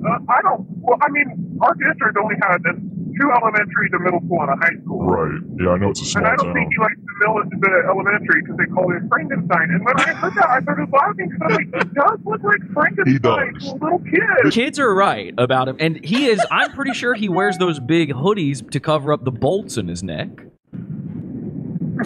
[0.03, 0.65] Uh, I don't.
[0.81, 4.57] Well, I mean, our district only had uh, two elementaries, a middle school, and a
[4.59, 5.05] high school.
[5.05, 5.39] Right.
[5.61, 6.53] Yeah, I know it's a small And I don't town.
[6.53, 9.67] think he likes the, middle, the elementary because they call it Frankenstein.
[9.71, 12.61] And when I heard that, I started laughing because I'm like, he does look like
[12.73, 14.21] Frankenstein to a little kid.
[14.43, 16.45] The kids are right about him, and he is.
[16.51, 20.03] I'm pretty sure he wears those big hoodies to cover up the bolts in his
[20.03, 20.29] neck.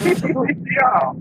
[0.00, 1.12] yeah.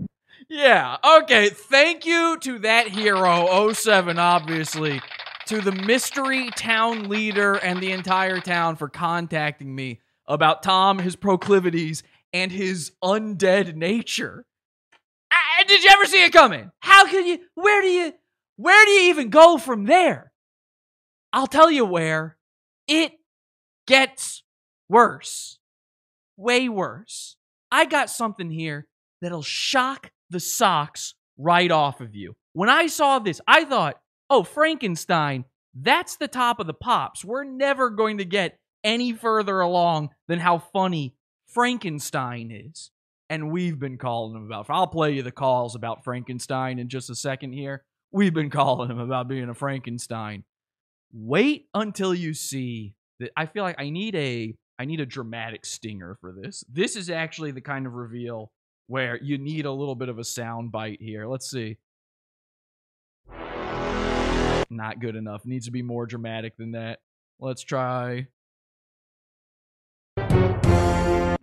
[0.48, 0.98] Yeah.
[1.24, 1.50] Okay.
[1.50, 5.02] Thank you to that hero, 07, obviously,
[5.50, 11.16] to the mystery town leader and the entire town for contacting me about Tom, his
[11.16, 14.46] proclivities, and his undead nature.
[15.32, 16.70] I, did you ever see it coming?
[16.82, 17.40] How can you?
[17.56, 18.14] Where do you?
[18.58, 20.32] Where do you even go from there?
[21.34, 22.38] I'll tell you where.
[22.88, 23.14] It
[23.88, 24.44] gets
[24.88, 25.58] worse.
[26.38, 27.38] Way worse.
[27.72, 28.88] I got something here
[29.20, 32.36] that'll shock the socks right off of you.
[32.54, 34.00] When I saw this, I thought,
[34.30, 37.24] oh, Frankenstein, that's the top of the pops.
[37.24, 41.16] We're never going to get any further along than how funny
[41.48, 42.92] Frankenstein is.
[43.30, 44.68] And we've been calling him about.
[44.70, 47.84] I'll play you the calls about Frankenstein in just a second here.
[48.12, 50.44] We've been calling him about being a Frankenstein.
[51.12, 53.32] Wait until you see that.
[53.38, 56.64] I feel like I need a I need a dramatic stinger for this.
[56.72, 58.52] This is actually the kind of reveal
[58.88, 61.28] where you need a little bit of a sound bite here.
[61.28, 61.78] Let's see.
[64.70, 65.46] Not good enough.
[65.46, 67.00] Needs to be more dramatic than that.
[67.40, 68.28] Let's try.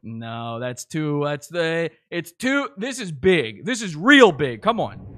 [0.02, 1.22] No, that's too.
[1.24, 1.90] That's the.
[2.10, 2.68] It's too.
[2.76, 3.64] This is big.
[3.64, 4.62] This is real big.
[4.62, 5.16] Come on.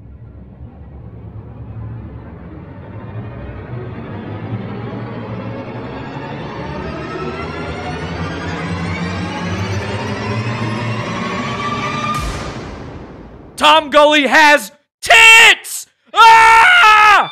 [13.59, 15.88] Tom Gulley has tits!
[16.14, 17.28] Ah!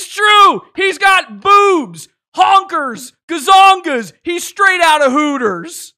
[0.00, 0.62] It's true!
[0.76, 4.12] He's got boobs, honkers, gazongas.
[4.22, 5.92] He's straight out of Hooters.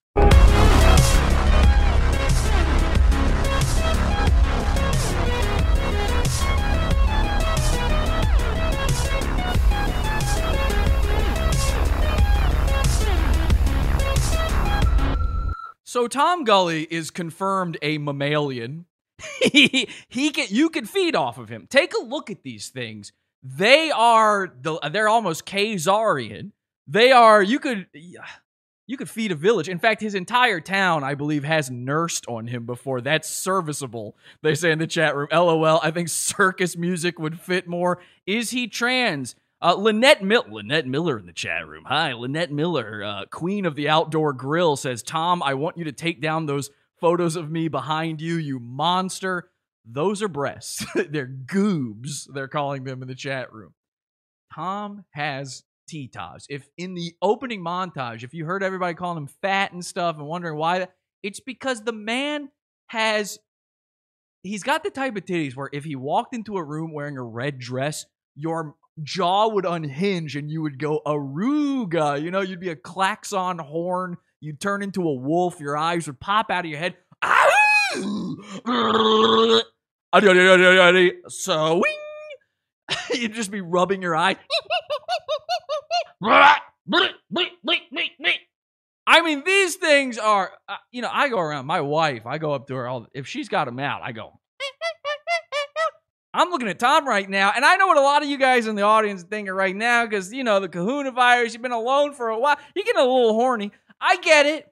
[15.85, 18.87] So Tom Gulley is confirmed a mammalian.
[19.43, 21.67] he he can you can feed off of him.
[21.69, 23.13] Take a look at these things.
[23.43, 26.53] They are the they're almost Khazarian.
[26.87, 29.69] They are you could you could feed a village.
[29.69, 33.01] In fact, his entire town, I believe, has nursed on him before.
[33.01, 34.17] That's serviceable.
[34.43, 35.29] They say in the chat room.
[35.33, 35.79] LOL.
[35.83, 38.01] I think circus music would fit more.
[38.27, 39.37] Is he trans?
[39.63, 41.85] Uh, Lynette, Mil- Lynette Miller in the chat room.
[41.87, 45.93] Hi, Lynette Miller, uh, queen of the outdoor grill, says, Tom, I want you to
[45.93, 49.51] take down those photos of me behind you, you monster.
[49.93, 50.85] Those are breasts.
[50.95, 53.75] they're goobs, they're calling them in the chat room.
[54.55, 56.47] Tom has T-tops.
[56.49, 60.27] If in the opening montage, if you heard everybody calling him fat and stuff and
[60.27, 60.87] wondering why,
[61.23, 62.49] it's because the man
[62.89, 63.39] has
[64.43, 67.23] he's got the type of titties where if he walked into a room wearing a
[67.23, 72.23] red dress, your jaw would unhinge and you would go aruga.
[72.23, 74.17] You know, you'd be a klaxon horn.
[74.41, 75.61] You'd turn into a wolf.
[75.61, 76.97] Your eyes would pop out of your head.
[81.29, 81.83] So
[83.15, 84.37] you'd just be rubbing your eye.
[89.07, 92.53] I mean, these things are, uh, you know, I go around, my wife, I go
[92.53, 94.39] up to her, all, if she's got them out, I go,
[96.33, 98.69] I'm looking at Tom right now, and I know what a lot of you guys
[98.69, 101.73] in the audience are thinking right now because, you know, the kahuna virus, you've been
[101.73, 103.73] alone for a while, you're getting a little horny.
[104.01, 104.67] I get it.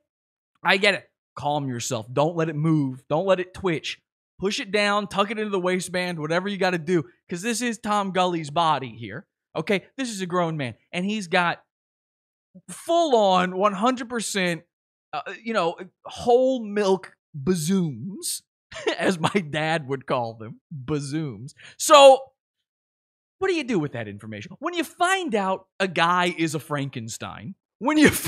[0.63, 1.11] I get it.
[1.35, 2.07] Calm yourself.
[2.13, 3.03] Don't let it move.
[3.09, 4.01] Don't let it twitch.
[4.39, 7.61] Push it down, tuck it into the waistband, whatever you got to do, because this
[7.61, 9.27] is Tom Gulley's body here.
[9.57, 11.63] Okay, this is a grown man, and he's got
[12.71, 14.63] full on 100%,
[15.13, 18.43] uh, you know, whole milk bazooms,
[18.99, 21.55] as my dad would call them, bazooms.
[21.77, 22.21] So,
[23.39, 24.53] what do you do with that information?
[24.59, 28.11] When you find out a guy is a Frankenstein, when you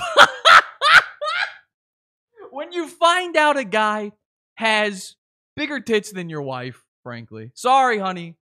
[2.50, 4.12] when you find out a guy
[4.54, 5.16] has
[5.60, 7.50] bigger tits than your wife, frankly.
[7.52, 8.36] Sorry, honey.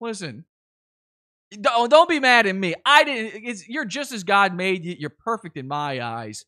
[0.00, 0.46] Listen,
[1.52, 2.74] don't, oh, don't be mad at me.
[2.86, 3.68] I didn't.
[3.68, 4.96] You're just as God made you.
[4.98, 6.46] You're perfect in my eyes.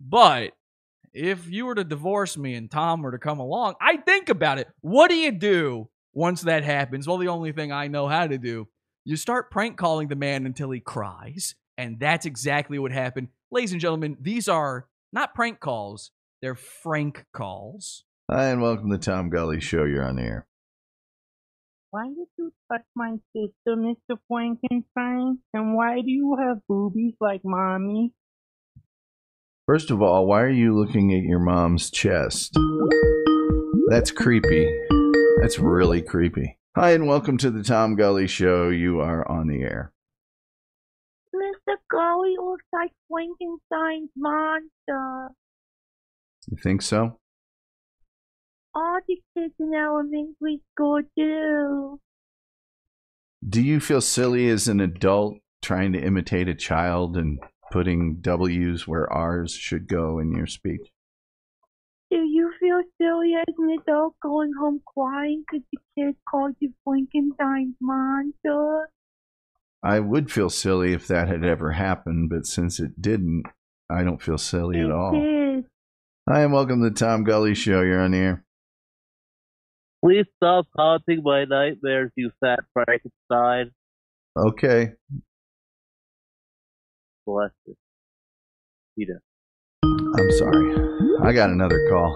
[0.00, 0.50] But
[1.12, 4.58] if you were to divorce me and Tom were to come along, I'd think about
[4.58, 4.66] it.
[4.80, 7.06] What do you do once that happens?
[7.06, 8.66] Well, the only thing I know how to do.
[9.04, 11.54] You start prank calling the man until he cries.
[11.78, 13.28] And that's exactly what happened.
[13.52, 16.10] Ladies and gentlemen, these are not prank calls,
[16.42, 18.03] they're frank calls.
[18.30, 19.84] Hi, and welcome to Tom Gulley Show.
[19.84, 20.46] You're on the air.
[21.90, 24.16] Why did you touch my sister, Mr.
[24.28, 25.40] Frankenstein?
[25.52, 28.14] And why do you have boobies like mommy?
[29.66, 32.56] First of all, why are you looking at your mom's chest?
[33.90, 34.72] That's creepy.
[35.42, 36.58] That's really creepy.
[36.74, 38.70] Hi, and welcome to the Tom Gulley Show.
[38.70, 39.92] You are on the air.
[41.34, 41.74] Mr.
[41.90, 45.34] Gulley looks like Frankenstein's monster.
[46.48, 47.18] You think so?
[48.76, 52.00] All the kids in elementary school do.
[53.48, 57.38] Do you feel silly as an adult trying to imitate a child and
[57.70, 60.80] putting W's where R's should go in your speech?
[62.10, 66.72] Do you feel silly as an adult going home crying because the kids called you
[66.84, 68.88] Frankenstein's monster?
[69.82, 73.44] I would feel silly if that had ever happened, but since it didn't,
[73.90, 75.12] I don't feel silly at all.
[75.12, 75.66] Did.
[76.28, 77.82] Hi, and welcome to the Tom Gulley Show.
[77.82, 78.43] You're on the air.
[80.04, 83.70] Please stop haunting my nightmares, you fat Frankenstein.
[84.36, 84.90] Okay.
[87.26, 87.74] Bless you.
[88.98, 89.22] Peter.
[89.82, 90.76] I'm sorry.
[91.22, 92.14] I got another call.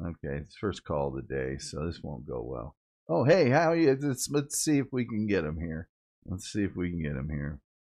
[0.00, 2.74] Okay, it's first call of the day, so this won't go well.
[3.06, 3.94] Oh, hey, how are you?
[4.00, 5.90] Let's, let's see if we can get him here.
[6.24, 7.58] Let's see if we can get him here.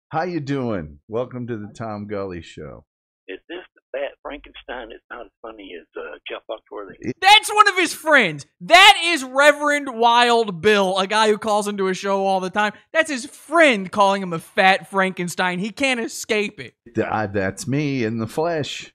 [0.08, 1.00] How you doing?
[1.08, 2.86] Welcome to the Tom Gulley Show.
[3.26, 7.12] Is this the fat Frankenstein is not as funny as uh, Jeff Buckworthy?
[7.20, 8.44] That's one of his friends.
[8.60, 12.74] That is Reverend Wild Bill, a guy who calls into a show all the time.
[12.92, 15.60] That's his friend calling him a fat Frankenstein.
[15.60, 16.74] He can't escape it.
[17.02, 18.92] I- that's me in the flesh.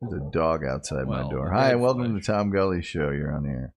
[0.00, 1.50] There's a dog outside my door.
[1.52, 3.10] Hi, dead welcome to the Tom Gulley Show.
[3.10, 3.74] You're on the air.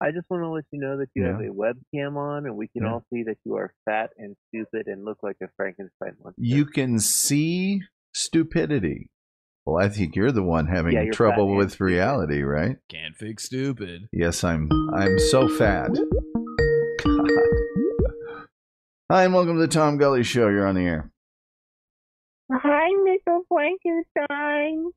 [0.00, 2.68] I just want to let you know that you have a webcam on, and we
[2.68, 2.92] can Yeah.
[2.94, 6.40] all see that you are fat and stupid and look like a Frankenstein monster.
[6.42, 7.82] You can see
[8.12, 9.10] stupidity.
[9.66, 12.76] Well, I think you're the one having Yeah, trouble fat and with reality, right?
[12.88, 14.08] Can't fix stupid.
[14.12, 14.68] Yes, I'm.
[14.94, 15.90] I'm so fat.
[15.92, 16.00] God.
[19.10, 20.48] Hi, and welcome to the Tom Gulley Show.
[20.48, 21.10] You're on the air.
[22.52, 23.40] Hi, Mr.
[23.48, 24.92] Frankenstein.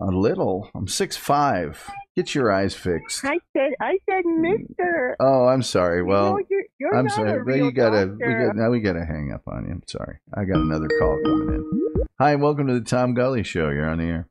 [0.00, 0.68] A little.
[0.74, 1.88] I'm six five.
[2.16, 3.24] Get your eyes fixed.
[3.24, 5.16] I said, I said, Mister.
[5.20, 6.02] Oh, I'm sorry.
[6.02, 8.16] Well, no, you're, you're I'm not sorry, a real you gotta.
[8.18, 9.70] We got, now we gotta hang up on you.
[9.70, 10.18] I'm sorry.
[10.34, 11.89] I got another call coming in.
[12.20, 13.70] Hi, and welcome to the Tom Gulley Show.
[13.70, 14.28] You're on the air.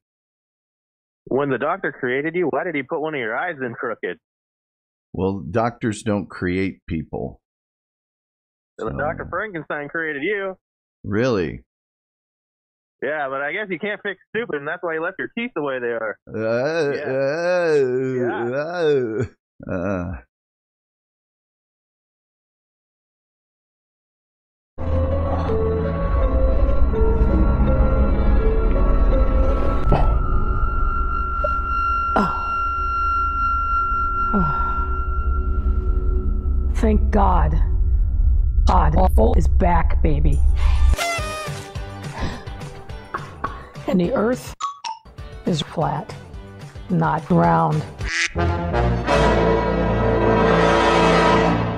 [1.26, 4.20] When the doctor created you, why did he put one of your eyes in crooked?
[5.12, 7.42] Well, doctors don't create people.
[8.80, 9.26] So Dr.
[9.28, 10.56] Frankenstein created you.
[11.04, 11.64] Really?
[13.02, 15.50] Yeah, but I guess you can't fix stupid, and that's why you left your teeth
[15.56, 16.16] the way they are.
[16.32, 16.94] Uh,
[19.74, 20.12] uh, uh.
[36.80, 37.62] Thank God.
[38.66, 40.40] God awful is back, baby.
[43.86, 44.56] And the earth
[45.46, 46.16] is flat,
[46.90, 47.84] not round.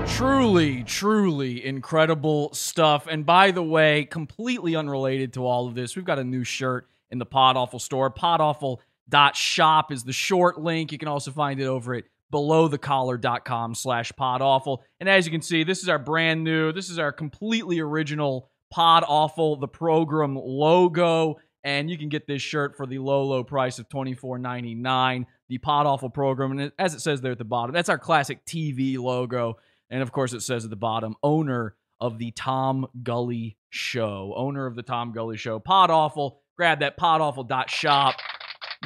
[0.07, 3.07] Truly, truly incredible stuff.
[3.09, 6.87] And by the way, completely unrelated to all of this, we've got a new shirt
[7.09, 8.11] in the Pod Awful store.
[8.11, 10.91] Podawful.shop is the short link.
[10.91, 14.79] You can also find it over at belowthecollar.com slash podawful.
[14.99, 18.49] And as you can see, this is our brand new, this is our completely original
[18.71, 21.37] Pod Awful, the program logo.
[21.63, 25.25] And you can get this shirt for the low, low price of $24.99.
[25.49, 26.57] The Pod Awful program.
[26.57, 29.57] And as it says there at the bottom, that's our classic TV logo.
[29.89, 34.33] And of course, it says at the bottom, owner of the Tom Gulley Show.
[34.35, 35.59] Owner of the Tom Gulley Show.
[35.59, 36.39] Pod Awful.
[36.57, 38.15] Grab that podawful.shop.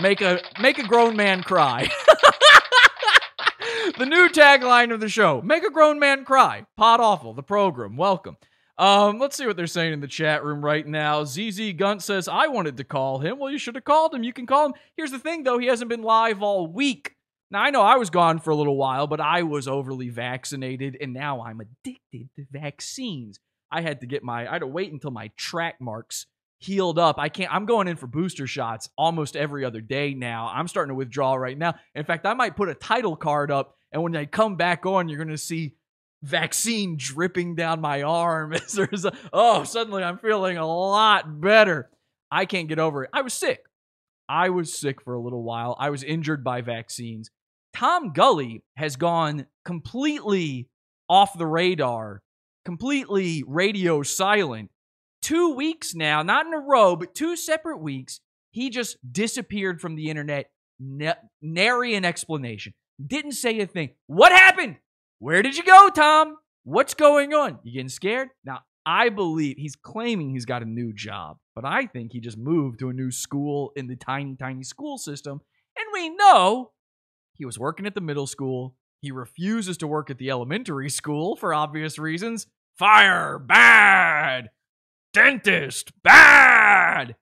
[0.01, 1.89] Make a make a grown man cry.
[3.97, 7.33] the new tagline of the show: "Make a grown man cry." Pod Awful.
[7.33, 7.97] The program.
[7.97, 8.37] Welcome.
[8.77, 11.23] Um, let's see what they're saying in the chat room right now.
[11.23, 14.23] ZZ Gunt says, "I wanted to call him." Well, you should have called him.
[14.23, 14.73] You can call him.
[14.97, 17.15] Here's the thing, though: he hasn't been live all week.
[17.51, 20.97] Now I know I was gone for a little while, but I was overly vaccinated,
[20.99, 23.39] and now I'm addicted to vaccines.
[23.71, 24.47] I had to get my.
[24.47, 26.25] I had to wait until my track marks
[26.59, 27.19] healed up.
[27.19, 27.53] I can't.
[27.53, 30.49] I'm going in for booster shots almost every other day now.
[30.53, 31.75] I'm starting to withdraw right now.
[31.93, 35.07] In fact, I might put a title card up, and when I come back on,
[35.07, 35.73] you're going to see
[36.21, 38.53] vaccine dripping down my arm.
[38.75, 41.89] There's a, oh, suddenly I'm feeling a lot better.
[42.29, 43.09] I can't get over it.
[43.13, 43.63] I was sick.
[44.27, 45.77] I was sick for a little while.
[45.79, 47.31] I was injured by vaccines.
[47.73, 50.67] Tom Gulley has gone completely
[51.07, 52.21] off the radar,
[52.65, 54.71] completely radio silent
[55.21, 58.19] two weeks now, not in a row, but two separate weeks,
[58.51, 60.49] he just disappeared from the internet.
[60.81, 62.73] N- nary an explanation.
[63.05, 63.91] Didn't say a thing.
[64.07, 64.77] What happened?
[65.19, 66.37] Where did you go, Tom?
[66.63, 67.59] What's going on?
[67.63, 68.29] You getting scared?
[68.43, 72.37] Now, I believe he's claiming he's got a new job, but I think he just
[72.37, 75.41] moved to a new school in the tiny, tiny school system.
[75.77, 76.71] And we know
[77.33, 78.75] he was working at the middle school.
[79.01, 82.47] He refuses to work at the elementary school for obvious reasons.
[82.77, 84.49] Fire, bad
[85.15, 87.15] dentist, bad.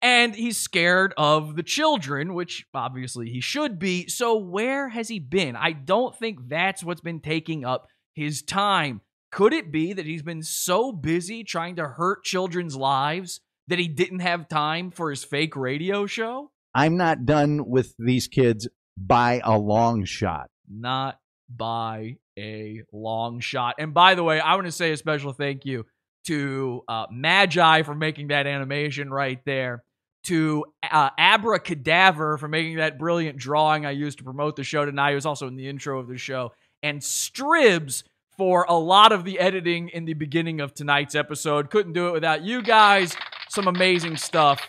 [0.00, 4.06] And he's scared of the children, which obviously he should be.
[4.08, 5.56] So, where has he been?
[5.56, 9.00] I don't think that's what's been taking up his time.
[9.30, 13.88] Could it be that he's been so busy trying to hurt children's lives that he
[13.88, 16.50] didn't have time for his fake radio show?
[16.74, 20.48] I'm not done with these kids by a long shot.
[20.70, 21.18] Not
[21.48, 23.76] by a long shot.
[23.78, 25.86] And by the way, I want to say a special thank you
[26.26, 29.82] to uh, Magi for making that animation right there,
[30.28, 35.10] to uh, Abracadaver for making that brilliant drawing I used to promote the show tonight.
[35.10, 36.52] He was also in the intro of the show,
[36.82, 38.04] and Stribs
[38.36, 41.70] for a lot of the editing in the beginning of tonight's episode.
[41.70, 43.16] Couldn't do it without you guys.
[43.48, 44.60] Some amazing stuff.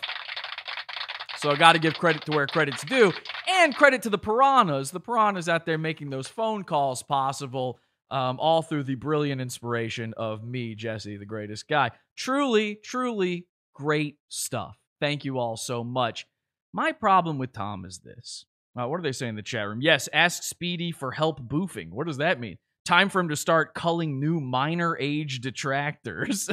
[1.36, 3.12] So I got to give credit to where credit's due,
[3.48, 4.90] and credit to the piranhas.
[4.90, 7.78] The piranhas out there making those phone calls possible
[8.10, 11.92] um, all through the brilliant inspiration of me, Jesse, the greatest guy.
[12.16, 14.79] Truly, truly great stuff.
[15.00, 16.26] Thank you all so much.
[16.72, 18.44] My problem with Tom is this.
[18.78, 19.80] Uh, what are they saying in the chat room?
[19.82, 21.90] Yes, ask Speedy for help boofing.
[21.90, 22.58] What does that mean?
[22.84, 26.48] Time for him to start culling new minor age detractors.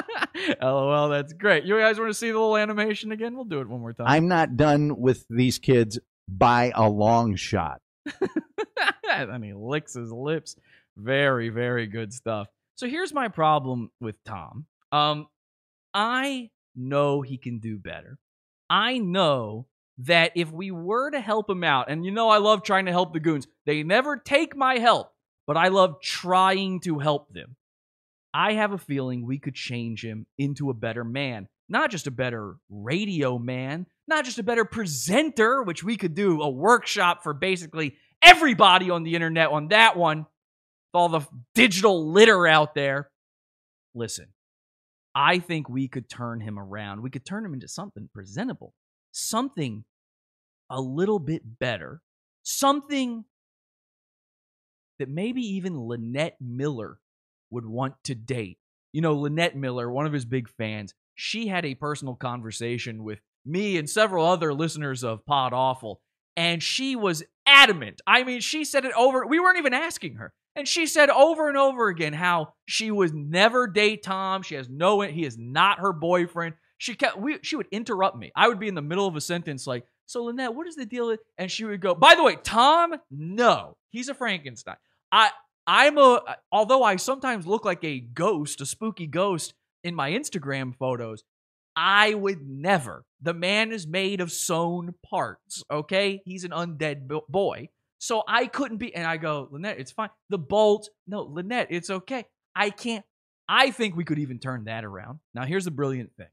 [0.62, 1.64] LOL, that's great.
[1.64, 3.34] You guys want to see the little animation again?
[3.34, 4.06] We'll do it one more time.
[4.08, 5.98] I'm not done with these kids
[6.28, 7.80] by a long shot.
[9.10, 10.56] and he licks his lips.
[10.96, 12.48] Very, very good stuff.
[12.76, 14.66] So here's my problem with Tom.
[14.92, 15.26] Um,
[15.94, 18.18] I know he can do better.
[18.70, 19.66] I know
[19.98, 22.92] that if we were to help him out, and you know I love trying to
[22.92, 25.12] help the goons, they never take my help,
[25.46, 27.56] but I love trying to help them.
[28.34, 31.48] I have a feeling we could change him into a better man.
[31.68, 36.42] Not just a better radio man, not just a better presenter, which we could do
[36.42, 40.26] a workshop for basically everybody on the internet on that one, with
[40.94, 43.10] all the digital litter out there.
[43.94, 44.31] Listen,
[45.14, 47.02] I think we could turn him around.
[47.02, 48.74] We could turn him into something presentable,
[49.10, 49.84] something
[50.70, 52.00] a little bit better,
[52.42, 53.24] something
[54.98, 56.98] that maybe even Lynette Miller
[57.50, 58.58] would want to date.
[58.92, 63.20] You know, Lynette Miller, one of his big fans, she had a personal conversation with
[63.44, 66.00] me and several other listeners of Pod Awful,
[66.36, 68.00] and she was adamant.
[68.06, 69.26] I mean, she said it over.
[69.26, 70.32] We weren't even asking her.
[70.54, 74.42] And she said over and over again how she was never date Tom.
[74.42, 76.54] She has no, he is not her boyfriend.
[76.78, 78.32] She kept, we, she would interrupt me.
[78.36, 80.84] I would be in the middle of a sentence like, so Lynette, what is the
[80.84, 81.16] deal?
[81.38, 84.76] And she would go, by the way, Tom, no, he's a Frankenstein.
[85.10, 85.30] I,
[85.66, 90.74] I'm a, although I sometimes look like a ghost, a spooky ghost in my Instagram
[90.76, 91.22] photos,
[91.74, 93.04] I would never.
[93.22, 96.20] The man is made of sewn parts, okay?
[96.24, 97.68] He's an undead boy.
[98.02, 100.08] So I couldn't be, and I go, Lynette, it's fine.
[100.28, 102.24] The bolt, no, Lynette, it's okay.
[102.52, 103.04] I can't.
[103.48, 105.20] I think we could even turn that around.
[105.34, 106.26] Now, here's the brilliant thing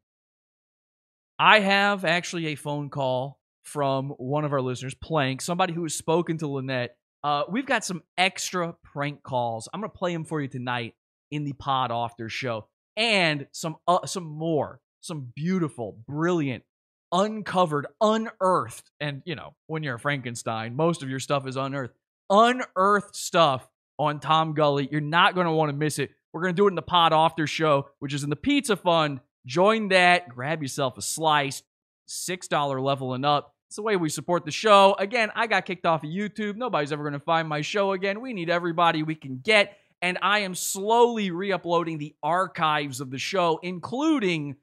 [1.38, 5.94] I have actually a phone call from one of our listeners, Plank, somebody who has
[5.94, 6.96] spoken to Lynette.
[7.24, 9.70] Uh, we've got some extra prank calls.
[9.72, 10.96] I'm going to play them for you tonight
[11.30, 12.68] in the Pod After show,
[12.98, 16.64] and some uh, some more, some beautiful, brilliant,
[17.12, 21.94] uncovered, unearthed, and you know when you're a Frankenstein, most of your stuff is unearthed,
[22.30, 24.88] unearthed stuff on Tom Gulley.
[24.92, 26.12] You're not going to want to miss it.
[26.34, 28.76] We're going to do it in the Pod After show, which is in the Pizza
[28.76, 29.20] Fund.
[29.46, 30.30] Join that.
[30.30, 31.64] Grab yourself a slice.
[32.08, 33.54] $6 level and up.
[33.68, 34.96] It's the way we support the show.
[34.98, 36.56] Again, I got kicked off of YouTube.
[36.56, 38.20] Nobody's ever going to find my show again.
[38.20, 39.78] We need everybody we can get.
[40.02, 44.56] And I am slowly re uploading the archives of the show, including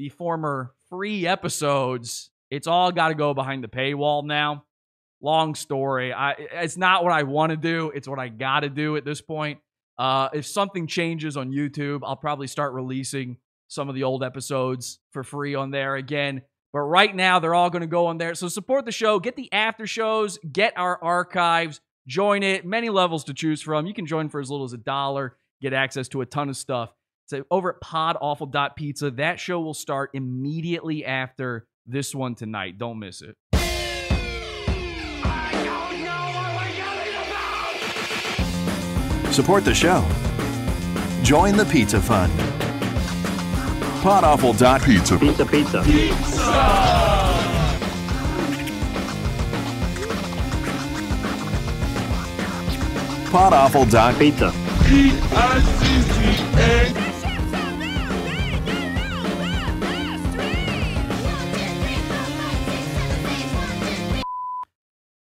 [0.00, 2.30] the former free episodes.
[2.50, 4.64] It's all got to go behind the paywall now.
[5.20, 6.10] Long story.
[6.10, 9.04] I, it's not what I want to do, it's what I got to do at
[9.04, 9.58] this point.
[9.98, 13.36] Uh, if something changes on YouTube, I'll probably start releasing
[13.68, 16.40] some of the old episodes for free on there again.
[16.72, 18.34] But right now, they're all going to go on there.
[18.34, 22.64] So support the show, get the after shows, get our archives, join it.
[22.64, 23.84] Many levels to choose from.
[23.84, 26.56] You can join for as little as a dollar, get access to a ton of
[26.56, 26.90] stuff.
[27.30, 32.76] So over at podawful.pizza, that show will start immediately after this one tonight.
[32.76, 33.36] Don't miss it.
[39.32, 40.04] Support the show.
[41.22, 42.32] Join the Pizza Fund.
[44.02, 45.16] Podawful.pizza.
[45.20, 45.82] Pizza, pizza.
[45.84, 46.40] Pizza!
[53.30, 54.52] Podawful.pizza.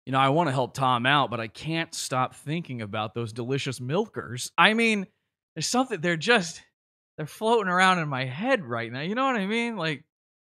[0.09, 3.31] You know, I want to help Tom out, but I can't stop thinking about those
[3.31, 4.51] delicious milkers.
[4.57, 5.07] I mean,
[5.55, 6.63] there's something, they're just,
[7.19, 9.03] they're floating around in my head right now.
[9.03, 9.77] You know what I mean?
[9.77, 10.07] Like,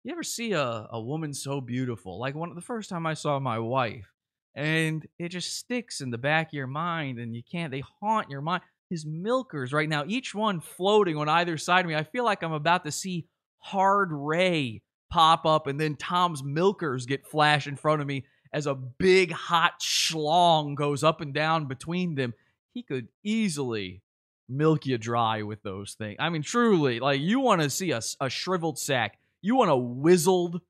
[0.05, 2.21] you ever see a, a woman so beautiful?
[2.21, 4.07] Like, one the first time I saw my wife,
[4.55, 8.31] and it just sticks in the back of your mind, and you can't, they haunt
[8.31, 8.63] your mind.
[8.89, 11.97] His milkers right now, each one floating on either side of me.
[11.97, 13.27] I feel like I'm about to see
[13.59, 18.67] Hard Ray pop up, and then Tom's milkers get flash in front of me as
[18.67, 22.35] a big hot schlong goes up and down between them.
[22.73, 24.03] He could easily
[24.49, 26.17] milk you dry with those things.
[26.19, 29.77] I mean, truly, like you want to see a, a shriveled sack, you want a
[29.77, 30.61] wizzled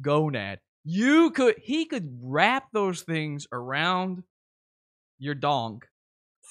[0.00, 0.58] gonad.
[0.84, 4.24] You could, he could wrap those things around
[5.18, 5.86] your donk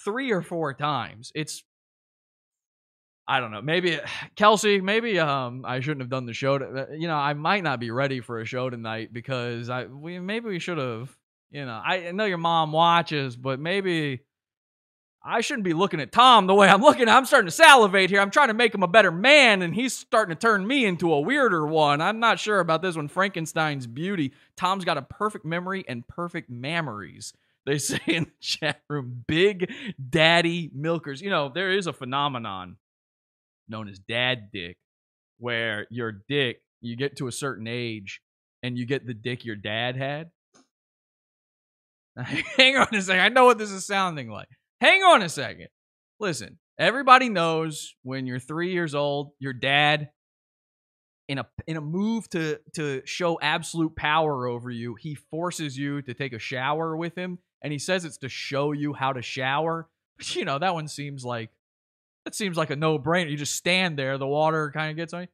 [0.06, 1.32] three or four times.
[1.36, 1.64] It's,
[3.28, 3.62] I don't know.
[3.62, 4.00] Maybe
[4.36, 4.82] Kelsey.
[4.82, 6.58] Maybe um, I shouldn't have done the show.
[6.58, 10.20] To, you know, I might not be ready for a show tonight because I we
[10.20, 11.16] maybe we should have.
[11.52, 14.22] You know, I know your mom watches, but maybe
[15.24, 17.08] I shouldn't be looking at Tom the way I'm looking.
[17.08, 18.22] I'm starting to salivate here.
[18.22, 21.14] I'm trying to make him a better man, and he's starting to turn me into
[21.14, 22.02] a weirder one.
[22.02, 23.08] I'm not sure about this one.
[23.08, 24.34] Frankenstein's beauty.
[24.56, 27.34] Tom's got a perfect memory and perfect memories.
[27.66, 29.72] They say in the chat room, big
[30.10, 31.22] daddy milkers.
[31.22, 32.78] You know, there is a phenomenon
[33.68, 34.78] known as dad dick,
[35.38, 38.22] where your dick, you get to a certain age
[38.64, 40.32] and you get the dick your dad had.
[42.58, 43.22] Hang on a second.
[43.22, 44.50] I know what this is sounding like.
[44.80, 45.68] Hang on a second.
[46.20, 50.10] Listen, everybody knows when you're three years old, your dad,
[51.28, 56.02] in a in a move to to show absolute power over you, he forces you
[56.02, 59.22] to take a shower with him, and he says it's to show you how to
[59.22, 59.88] shower.
[60.18, 61.50] But you know that one seems like
[62.26, 63.30] that seems like a no brainer.
[63.30, 65.28] You just stand there, the water kind of gets on you.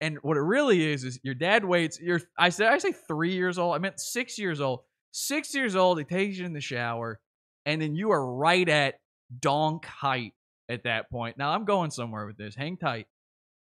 [0.00, 2.00] And what it really is is your dad waits.
[2.00, 3.74] You're I said I say three years old.
[3.74, 4.80] I meant six years old.
[5.12, 5.98] Six years old.
[5.98, 7.20] He takes you in the shower,
[7.66, 8.96] and then you are right at
[9.38, 10.32] donk height
[10.68, 11.38] at that point.
[11.38, 12.56] Now I'm going somewhere with this.
[12.56, 13.06] Hang tight.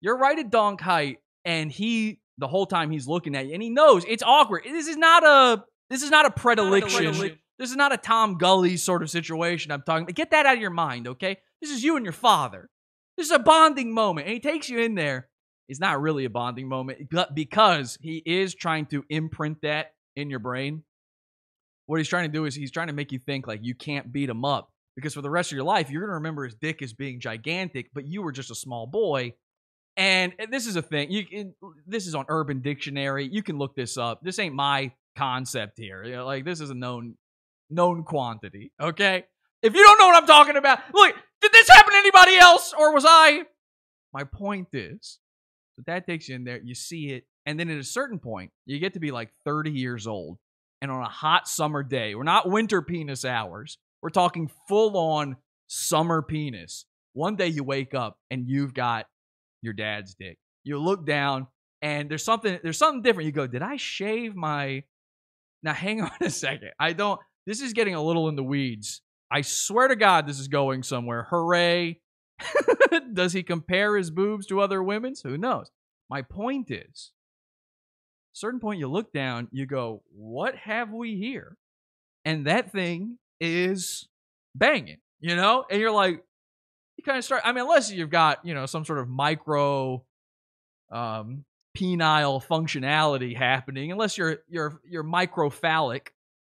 [0.03, 3.63] You're right at donk height, and he the whole time he's looking at you, and
[3.63, 4.65] he knows it's awkward.
[4.65, 7.39] This is not a this is not a predilection.
[7.59, 9.73] This is not a Tom Gulley sort of situation.
[9.73, 10.05] I'm talking.
[10.07, 11.39] Get that out of your mind, okay?
[11.67, 12.71] This is you and your father.
[13.17, 15.29] This is a bonding moment, and he takes you in there,
[15.69, 20.39] It's not really a bonding moment because he is trying to imprint that in your
[20.39, 20.85] brain.
[21.87, 24.13] What he's trying to do is he's trying to make you think like you can't
[24.13, 26.55] beat him up because for the rest of your life you're going to remember his
[26.55, 29.35] dick as being gigantic, but you were just a small boy.
[29.97, 31.11] And this is a thing.
[31.11, 31.55] You can,
[31.85, 33.29] this is on Urban Dictionary.
[33.29, 34.21] You can look this up.
[34.23, 36.05] This ain't my concept here.
[36.23, 37.17] Like this is a known
[37.71, 38.71] known quantity.
[38.81, 39.25] Okay.
[39.63, 42.75] If you don't know what I'm talking about, look, did this happen to anybody else
[42.77, 43.43] or was I?
[44.13, 45.19] My point is
[45.77, 48.51] that that takes you in there, you see it, and then at a certain point,
[48.65, 50.39] you get to be like 30 years old,
[50.81, 55.37] and on a hot summer day, we're not winter penis hours, we're talking full on
[55.67, 56.87] summer penis.
[57.13, 59.07] One day you wake up and you've got
[59.63, 60.39] your dad's dick.
[60.65, 61.47] You look down
[61.83, 63.27] and there's something there's something different.
[63.27, 64.85] You go, did I shave my
[65.63, 66.71] now hang on a second.
[66.79, 69.03] I don't this is getting a little in the weeds.
[69.31, 71.27] I swear to God this is going somewhere.
[71.31, 72.01] Hooray.
[73.13, 75.23] Does he compare his boobs to other women's?
[75.23, 75.71] Who knows?
[76.09, 77.13] My point is,
[78.33, 81.57] certain point you look down, you go, what have we here?
[82.25, 84.07] And that thing is
[84.55, 85.65] banging, you know?
[85.71, 86.23] And you're like,
[86.97, 90.05] you kind of start, I mean, unless you've got, you know, some sort of micro
[90.93, 91.45] um
[91.77, 96.09] penile functionality happening, unless you're you're you're microphallic,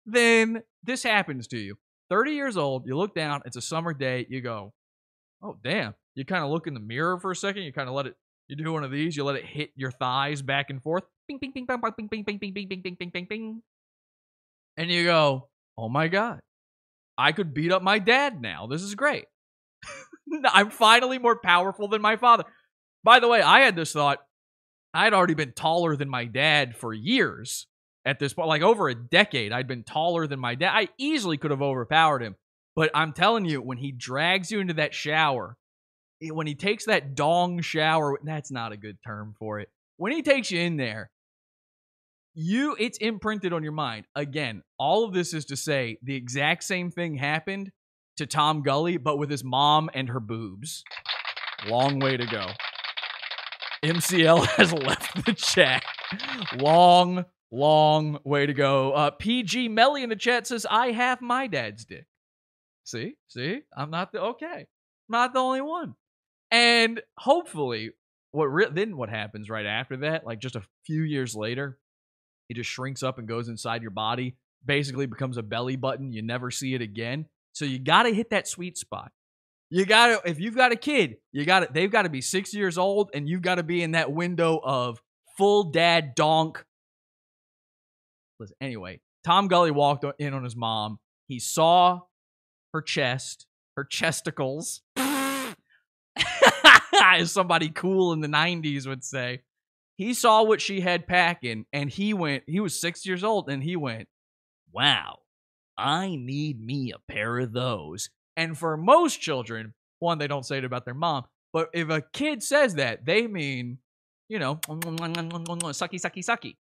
[0.07, 1.77] then this happens to you.
[2.13, 4.75] 30 years old, you look down, it's a summer day, you go,
[5.43, 5.95] oh damn.
[6.15, 8.15] You kind of look in the mirror for a second, you kind of let it
[8.49, 11.05] you do one of these, you let it hit your thighs back and forth.
[11.27, 13.63] Bing bing bing bing bing bing bing bing bing bing bing bing bing bing.
[14.77, 15.49] And you go,
[15.79, 16.41] "Oh my god.
[17.17, 18.67] I could beat up my dad now.
[18.67, 19.25] This is great.
[20.45, 22.45] I'm finally more powerful than my father."
[23.03, 24.19] By the way, I had this thought.
[24.93, 27.69] I had already been taller than my dad for years
[28.05, 29.53] at this point, like over a decade.
[29.53, 30.73] I'd been taller than my dad.
[30.75, 32.37] I easily could have overpowered him.
[32.75, 35.57] But I'm telling you, when he drags you into that shower,
[36.23, 39.69] eh, when he takes that dong shower, that's not a good term for it.
[39.99, 41.11] When he takes you in there,
[42.35, 44.07] you it's imprinted on your mind.
[44.15, 47.71] Again, all of this is to say the exact same thing happened
[48.17, 50.83] to Tom Gulley, but with his mom and her boobs.
[51.69, 52.47] Long way to go.
[53.85, 55.85] MCL has left the chat.
[56.59, 58.93] Long, long way to go.
[58.93, 62.07] Uh, PG Melly in the chat says, I have my dad's dick.
[62.85, 63.15] See?
[63.29, 63.61] See?
[63.77, 64.67] I'm not the okay.
[65.09, 65.95] not the only one.
[66.51, 67.93] And hopefully,
[68.33, 71.79] what re- then what happens right after that, like just a few years later,
[72.49, 76.13] it just shrinks up and goes inside your body, basically becomes a belly button.
[76.13, 77.27] You never see it again.
[77.53, 79.13] So you got to hit that sweet spot.
[79.71, 82.21] You got to if you've got a kid, you got to they've got to be
[82.21, 85.01] 6 years old and you've got to be in that window of
[85.39, 86.65] full dad donk.
[88.43, 90.99] Listen, anyway, Tom Gulley walked in on his mom.
[91.29, 92.01] He saw
[92.73, 94.81] her chest, her chesticles.
[97.01, 99.43] As somebody cool in the 90s would say.
[99.97, 103.63] He saw what she had packing and he went, he was six years old and
[103.63, 104.09] he went,
[104.73, 105.21] wow,
[105.79, 108.11] I need me a pair of those.
[108.37, 112.03] And for most children, one, they don't say it about their mom, but if a
[112.13, 113.79] kid says that, they mean,
[114.29, 116.57] you know, sucky, sucky, sucky.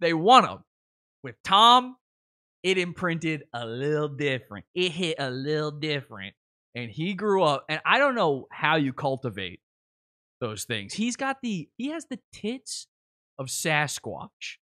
[0.00, 0.64] They want them.
[1.22, 1.96] With Tom,
[2.62, 4.66] it imprinted a little different.
[4.74, 6.34] It hit a little different.
[6.74, 9.60] And he grew up, and I don't know how you cultivate
[10.40, 10.94] those things.
[10.94, 12.86] He's got the he has the tits
[13.38, 14.56] of Sasquatch.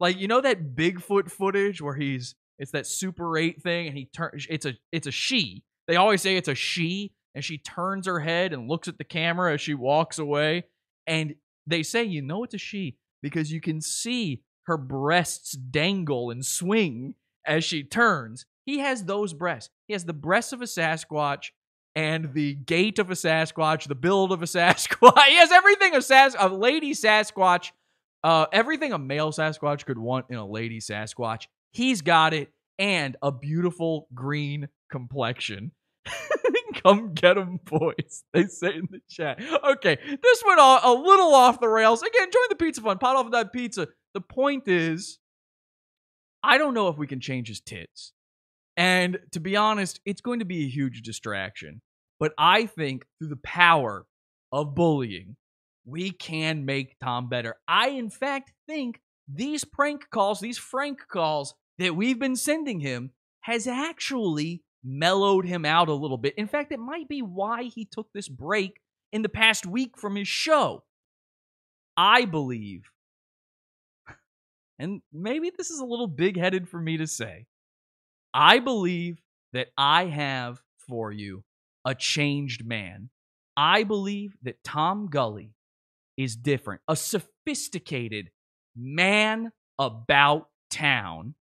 [0.00, 4.06] Like you know that Bigfoot footage where he's it's that Super 8 thing and he
[4.06, 5.64] turns it's a it's a she.
[5.86, 9.04] They always say it's a she and she turns her head and looks at the
[9.04, 10.64] camera as she walks away
[11.06, 11.34] and
[11.66, 16.44] they say you know it's a she because you can see her breasts dangle and
[16.44, 17.14] swing
[17.46, 18.44] as she turns.
[18.66, 19.70] He has those breasts.
[19.86, 21.46] He has the breasts of a Sasquatch
[21.96, 25.24] and the gait of a Sasquatch, the build of a Sasquatch.
[25.24, 27.72] he has everything a Sas a lady Sasquatch,
[28.22, 31.46] uh, everything a male Sasquatch could want in a lady Sasquatch.
[31.72, 35.72] He's got it, and a beautiful green complexion.
[36.82, 38.22] Come get him, boys.
[38.34, 39.40] They say in the chat.
[39.64, 42.02] Okay, this went a, a little off the rails.
[42.02, 42.98] Again, join the pizza fun.
[42.98, 43.88] Pot off that pizza.
[44.18, 45.20] The point is,
[46.42, 48.12] I don't know if we can change his tits.
[48.76, 51.82] And to be honest, it's going to be a huge distraction.
[52.18, 54.06] But I think through the power
[54.50, 55.36] of bullying,
[55.84, 57.54] we can make Tom better.
[57.68, 59.00] I, in fact, think
[59.32, 63.12] these prank calls, these Frank calls that we've been sending him,
[63.42, 66.34] has actually mellowed him out a little bit.
[66.36, 68.80] In fact, it might be why he took this break
[69.12, 70.82] in the past week from his show.
[71.96, 72.90] I believe,
[74.78, 77.46] and maybe this is a little big headed for me to say,
[78.32, 79.20] I believe
[79.52, 81.44] that I have for you
[81.84, 83.10] a changed man.
[83.56, 85.54] I believe that Tom Gulley
[86.16, 86.82] is different.
[86.86, 88.30] A sophisticated
[88.76, 91.34] man about town.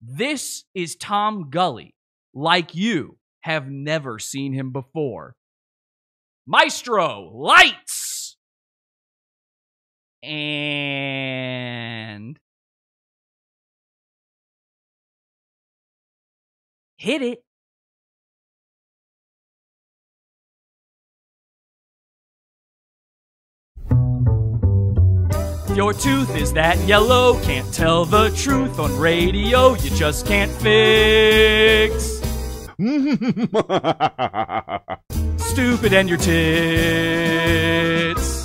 [0.00, 1.94] This is Tom Gulley,
[2.34, 5.36] like you have never seen him before.
[6.46, 8.36] Maestro, lights!
[10.22, 10.42] And.
[17.02, 17.42] Hit it.
[25.74, 32.20] Your tooth is that yellow, can't tell the truth on radio, you just can't fix.
[35.50, 38.41] Stupid and your tits.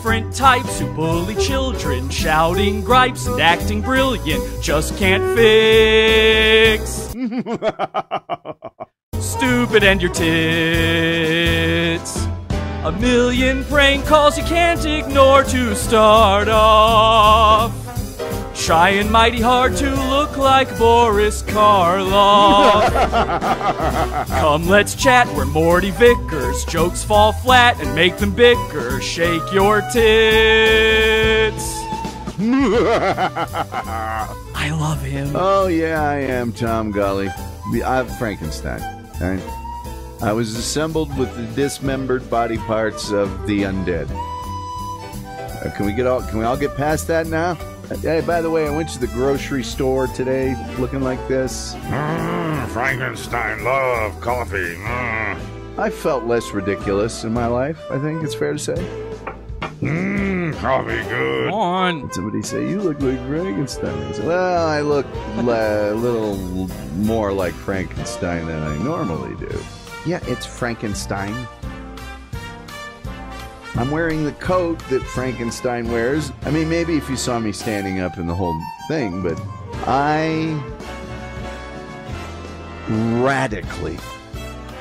[0.00, 7.10] Different types who bully children, shouting gripes and acting brilliant, just can't fix.
[9.22, 10.26] Stupid and your tits.
[12.82, 17.89] A million prank calls you can't ignore to start off.
[18.66, 22.86] Trying mighty hard to look like Boris Karloff.
[24.28, 25.26] Come, let's chat.
[25.34, 26.64] We're Morty Vickers.
[26.66, 29.00] Jokes fall flat and make them bicker.
[29.00, 31.64] Shake your tits.
[34.54, 35.32] I love him.
[35.34, 37.30] Oh yeah, I am Tom Gulley.
[37.84, 38.80] I'm Frankenstein.
[39.20, 39.42] right?
[40.22, 44.08] I was assembled with the dismembered body parts of the undead.
[45.64, 46.20] Uh, can we get all?
[46.22, 47.56] Can we all get past that now?
[47.98, 51.74] Hey, by the way, I went to the grocery store today, looking like this.
[51.74, 54.76] Mm, Frankenstein love coffee.
[54.76, 55.78] Mm.
[55.78, 57.80] I felt less ridiculous in my life.
[57.90, 58.74] I think it's fair to say.
[59.80, 61.50] Mmm, coffee good.
[61.50, 62.00] Come on.
[62.02, 63.98] Did somebody say you look like Frankenstein?
[64.04, 66.36] I said, well, I look le- a little
[66.96, 69.58] more like Frankenstein than I normally do.
[70.06, 71.34] Yeah, it's Frankenstein.
[73.80, 76.32] I'm wearing the coat that Frankenstein wears.
[76.42, 79.40] I mean, maybe if you saw me standing up in the whole thing, but
[79.86, 80.52] I
[83.22, 83.98] radically,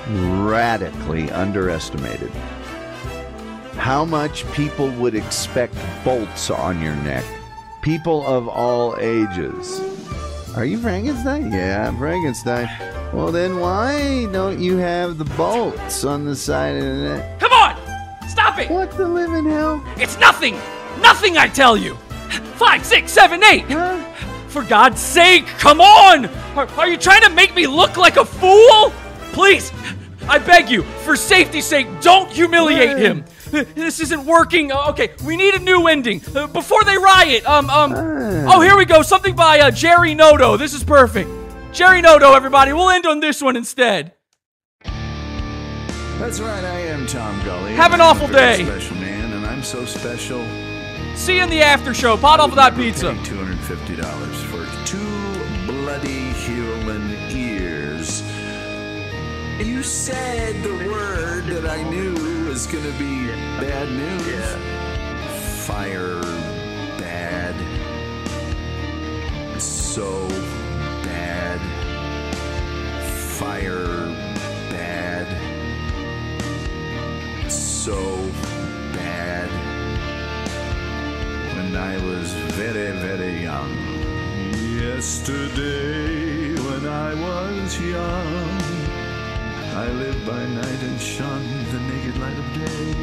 [0.10, 2.30] radically underestimated
[3.78, 7.24] how much people would expect bolts on your neck.
[7.82, 9.80] People of all ages.
[10.58, 11.54] Are you Frankenstein?
[11.54, 12.68] Yeah, I'm Frankenstein.
[13.14, 17.40] Well, then why don't you have the bolts on the side of the neck?
[17.40, 17.89] Come on!
[18.30, 18.70] Stop it!
[18.70, 19.84] What the living hell?
[19.98, 20.56] It's nothing!
[21.02, 21.96] Nothing, I tell you!
[22.56, 23.66] Five, six, seven, eight!
[24.50, 26.26] For God's sake, come on!
[26.56, 28.92] Are, are you trying to make me look like a fool?
[29.32, 29.72] Please,
[30.28, 33.26] I beg you, for safety's sake, don't humiliate him!
[33.52, 34.72] This isn't working.
[34.72, 37.44] Uh, Okay, we need a new ending uh, before they riot.
[37.50, 37.94] Um, um.
[38.48, 39.02] Oh, here we go.
[39.02, 40.56] Something by uh, Jerry Noto.
[40.56, 41.28] This is perfect.
[41.74, 42.74] Jerry Noto, everybody.
[42.74, 44.14] We'll end on this one instead.
[46.20, 47.72] That's right, I am Tom Gulley.
[47.76, 48.66] Have an I'm a awful day.
[48.66, 50.44] Special man, and I'm so special.
[51.16, 52.18] See you in the after show.
[52.18, 53.18] Pot off that pizza.
[53.24, 54.98] Two hundred fifty dollars for two
[55.66, 58.22] bloody human ears.
[59.66, 62.14] You said the word that I knew
[62.50, 63.28] was gonna be
[63.62, 65.66] bad news.
[65.66, 66.22] Fire
[67.00, 67.56] bad.
[69.58, 70.28] So
[71.02, 71.62] bad.
[73.38, 73.99] Fire
[77.90, 78.30] So
[78.94, 79.50] bad
[81.56, 83.74] when I was very, very young.
[84.78, 88.62] Yesterday, when I was young,
[89.74, 92.94] I lived by night and shunned the naked light of day.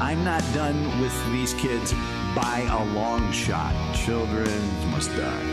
[0.00, 1.92] I'm not done with these kids
[2.36, 3.74] by a long shot.
[3.92, 4.60] Children
[4.92, 5.48] must die.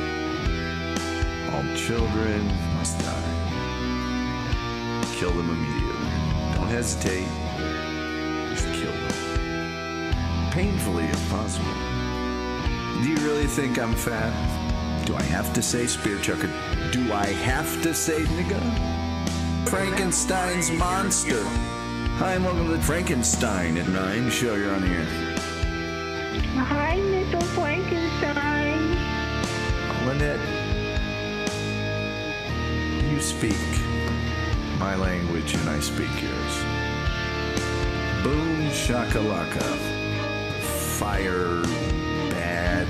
[1.52, 2.46] All children
[2.78, 3.34] must die.
[5.16, 6.12] Kill them immediately.
[6.54, 7.45] Don't hesitate.
[10.56, 11.74] Painfully impossible.
[13.04, 14.32] Do you really think I'm fat?
[15.06, 16.48] Do I have to say spear chucker?
[16.94, 18.62] Do I have to say nigga?
[19.68, 21.44] Frankenstein's monster.
[21.44, 24.30] Hi, and welcome to Frankenstein at 9.
[24.30, 25.06] Show you're on the air.
[26.56, 27.44] Hi, Mr.
[27.54, 28.96] Frankenstein.
[30.06, 30.40] Lynette,
[33.12, 33.60] you speak
[34.80, 36.64] my language and I speak yours.
[38.24, 39.95] Boom shakalaka.
[40.96, 41.62] Fire
[42.32, 42.88] bad.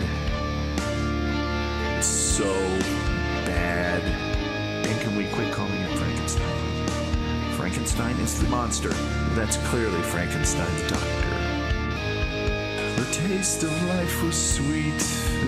[2.03, 2.45] So
[3.47, 4.03] bad.
[4.85, 6.87] And can we quit calling it Frankenstein?
[7.57, 8.89] Frankenstein is the monster.
[9.33, 11.35] That's clearly Frankenstein's doctor.
[13.01, 15.01] The taste of life was sweet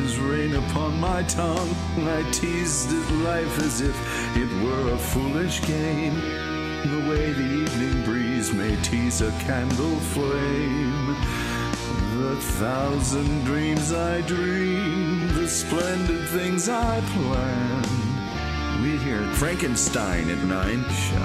[0.04, 1.76] as rain upon my tongue.
[2.00, 3.96] I teased at life as if
[4.36, 6.16] it were a foolish game.
[6.16, 11.16] The way the evening breeze may tease a candle flame.
[12.40, 17.82] Thousand dreams I dream, the splendid things I plan.
[18.84, 21.16] We here Frankenstein at 9 Show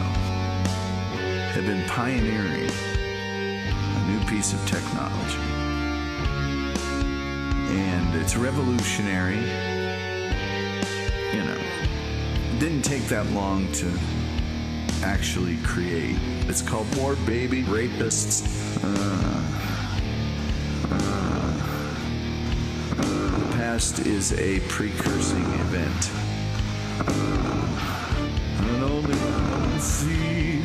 [1.52, 5.38] have been pioneering a new piece of technology.
[7.76, 9.36] And it's revolutionary.
[11.34, 11.60] You know,
[12.52, 13.98] it didn't take that long to
[15.02, 16.16] actually create.
[16.48, 18.78] It's called More Baby Rapists.
[18.82, 19.31] Uh,
[23.90, 26.10] the is a precursing event.
[28.60, 30.60] And only one see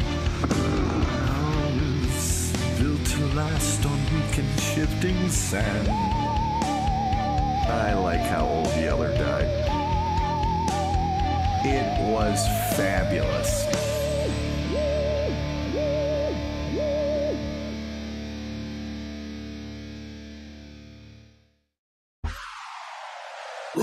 [1.18, 1.72] how
[2.13, 5.89] it's built to last on weak and shifting sand.
[7.70, 9.49] I like how Old Yeller died.
[11.65, 12.45] It was
[12.76, 13.66] fabulous.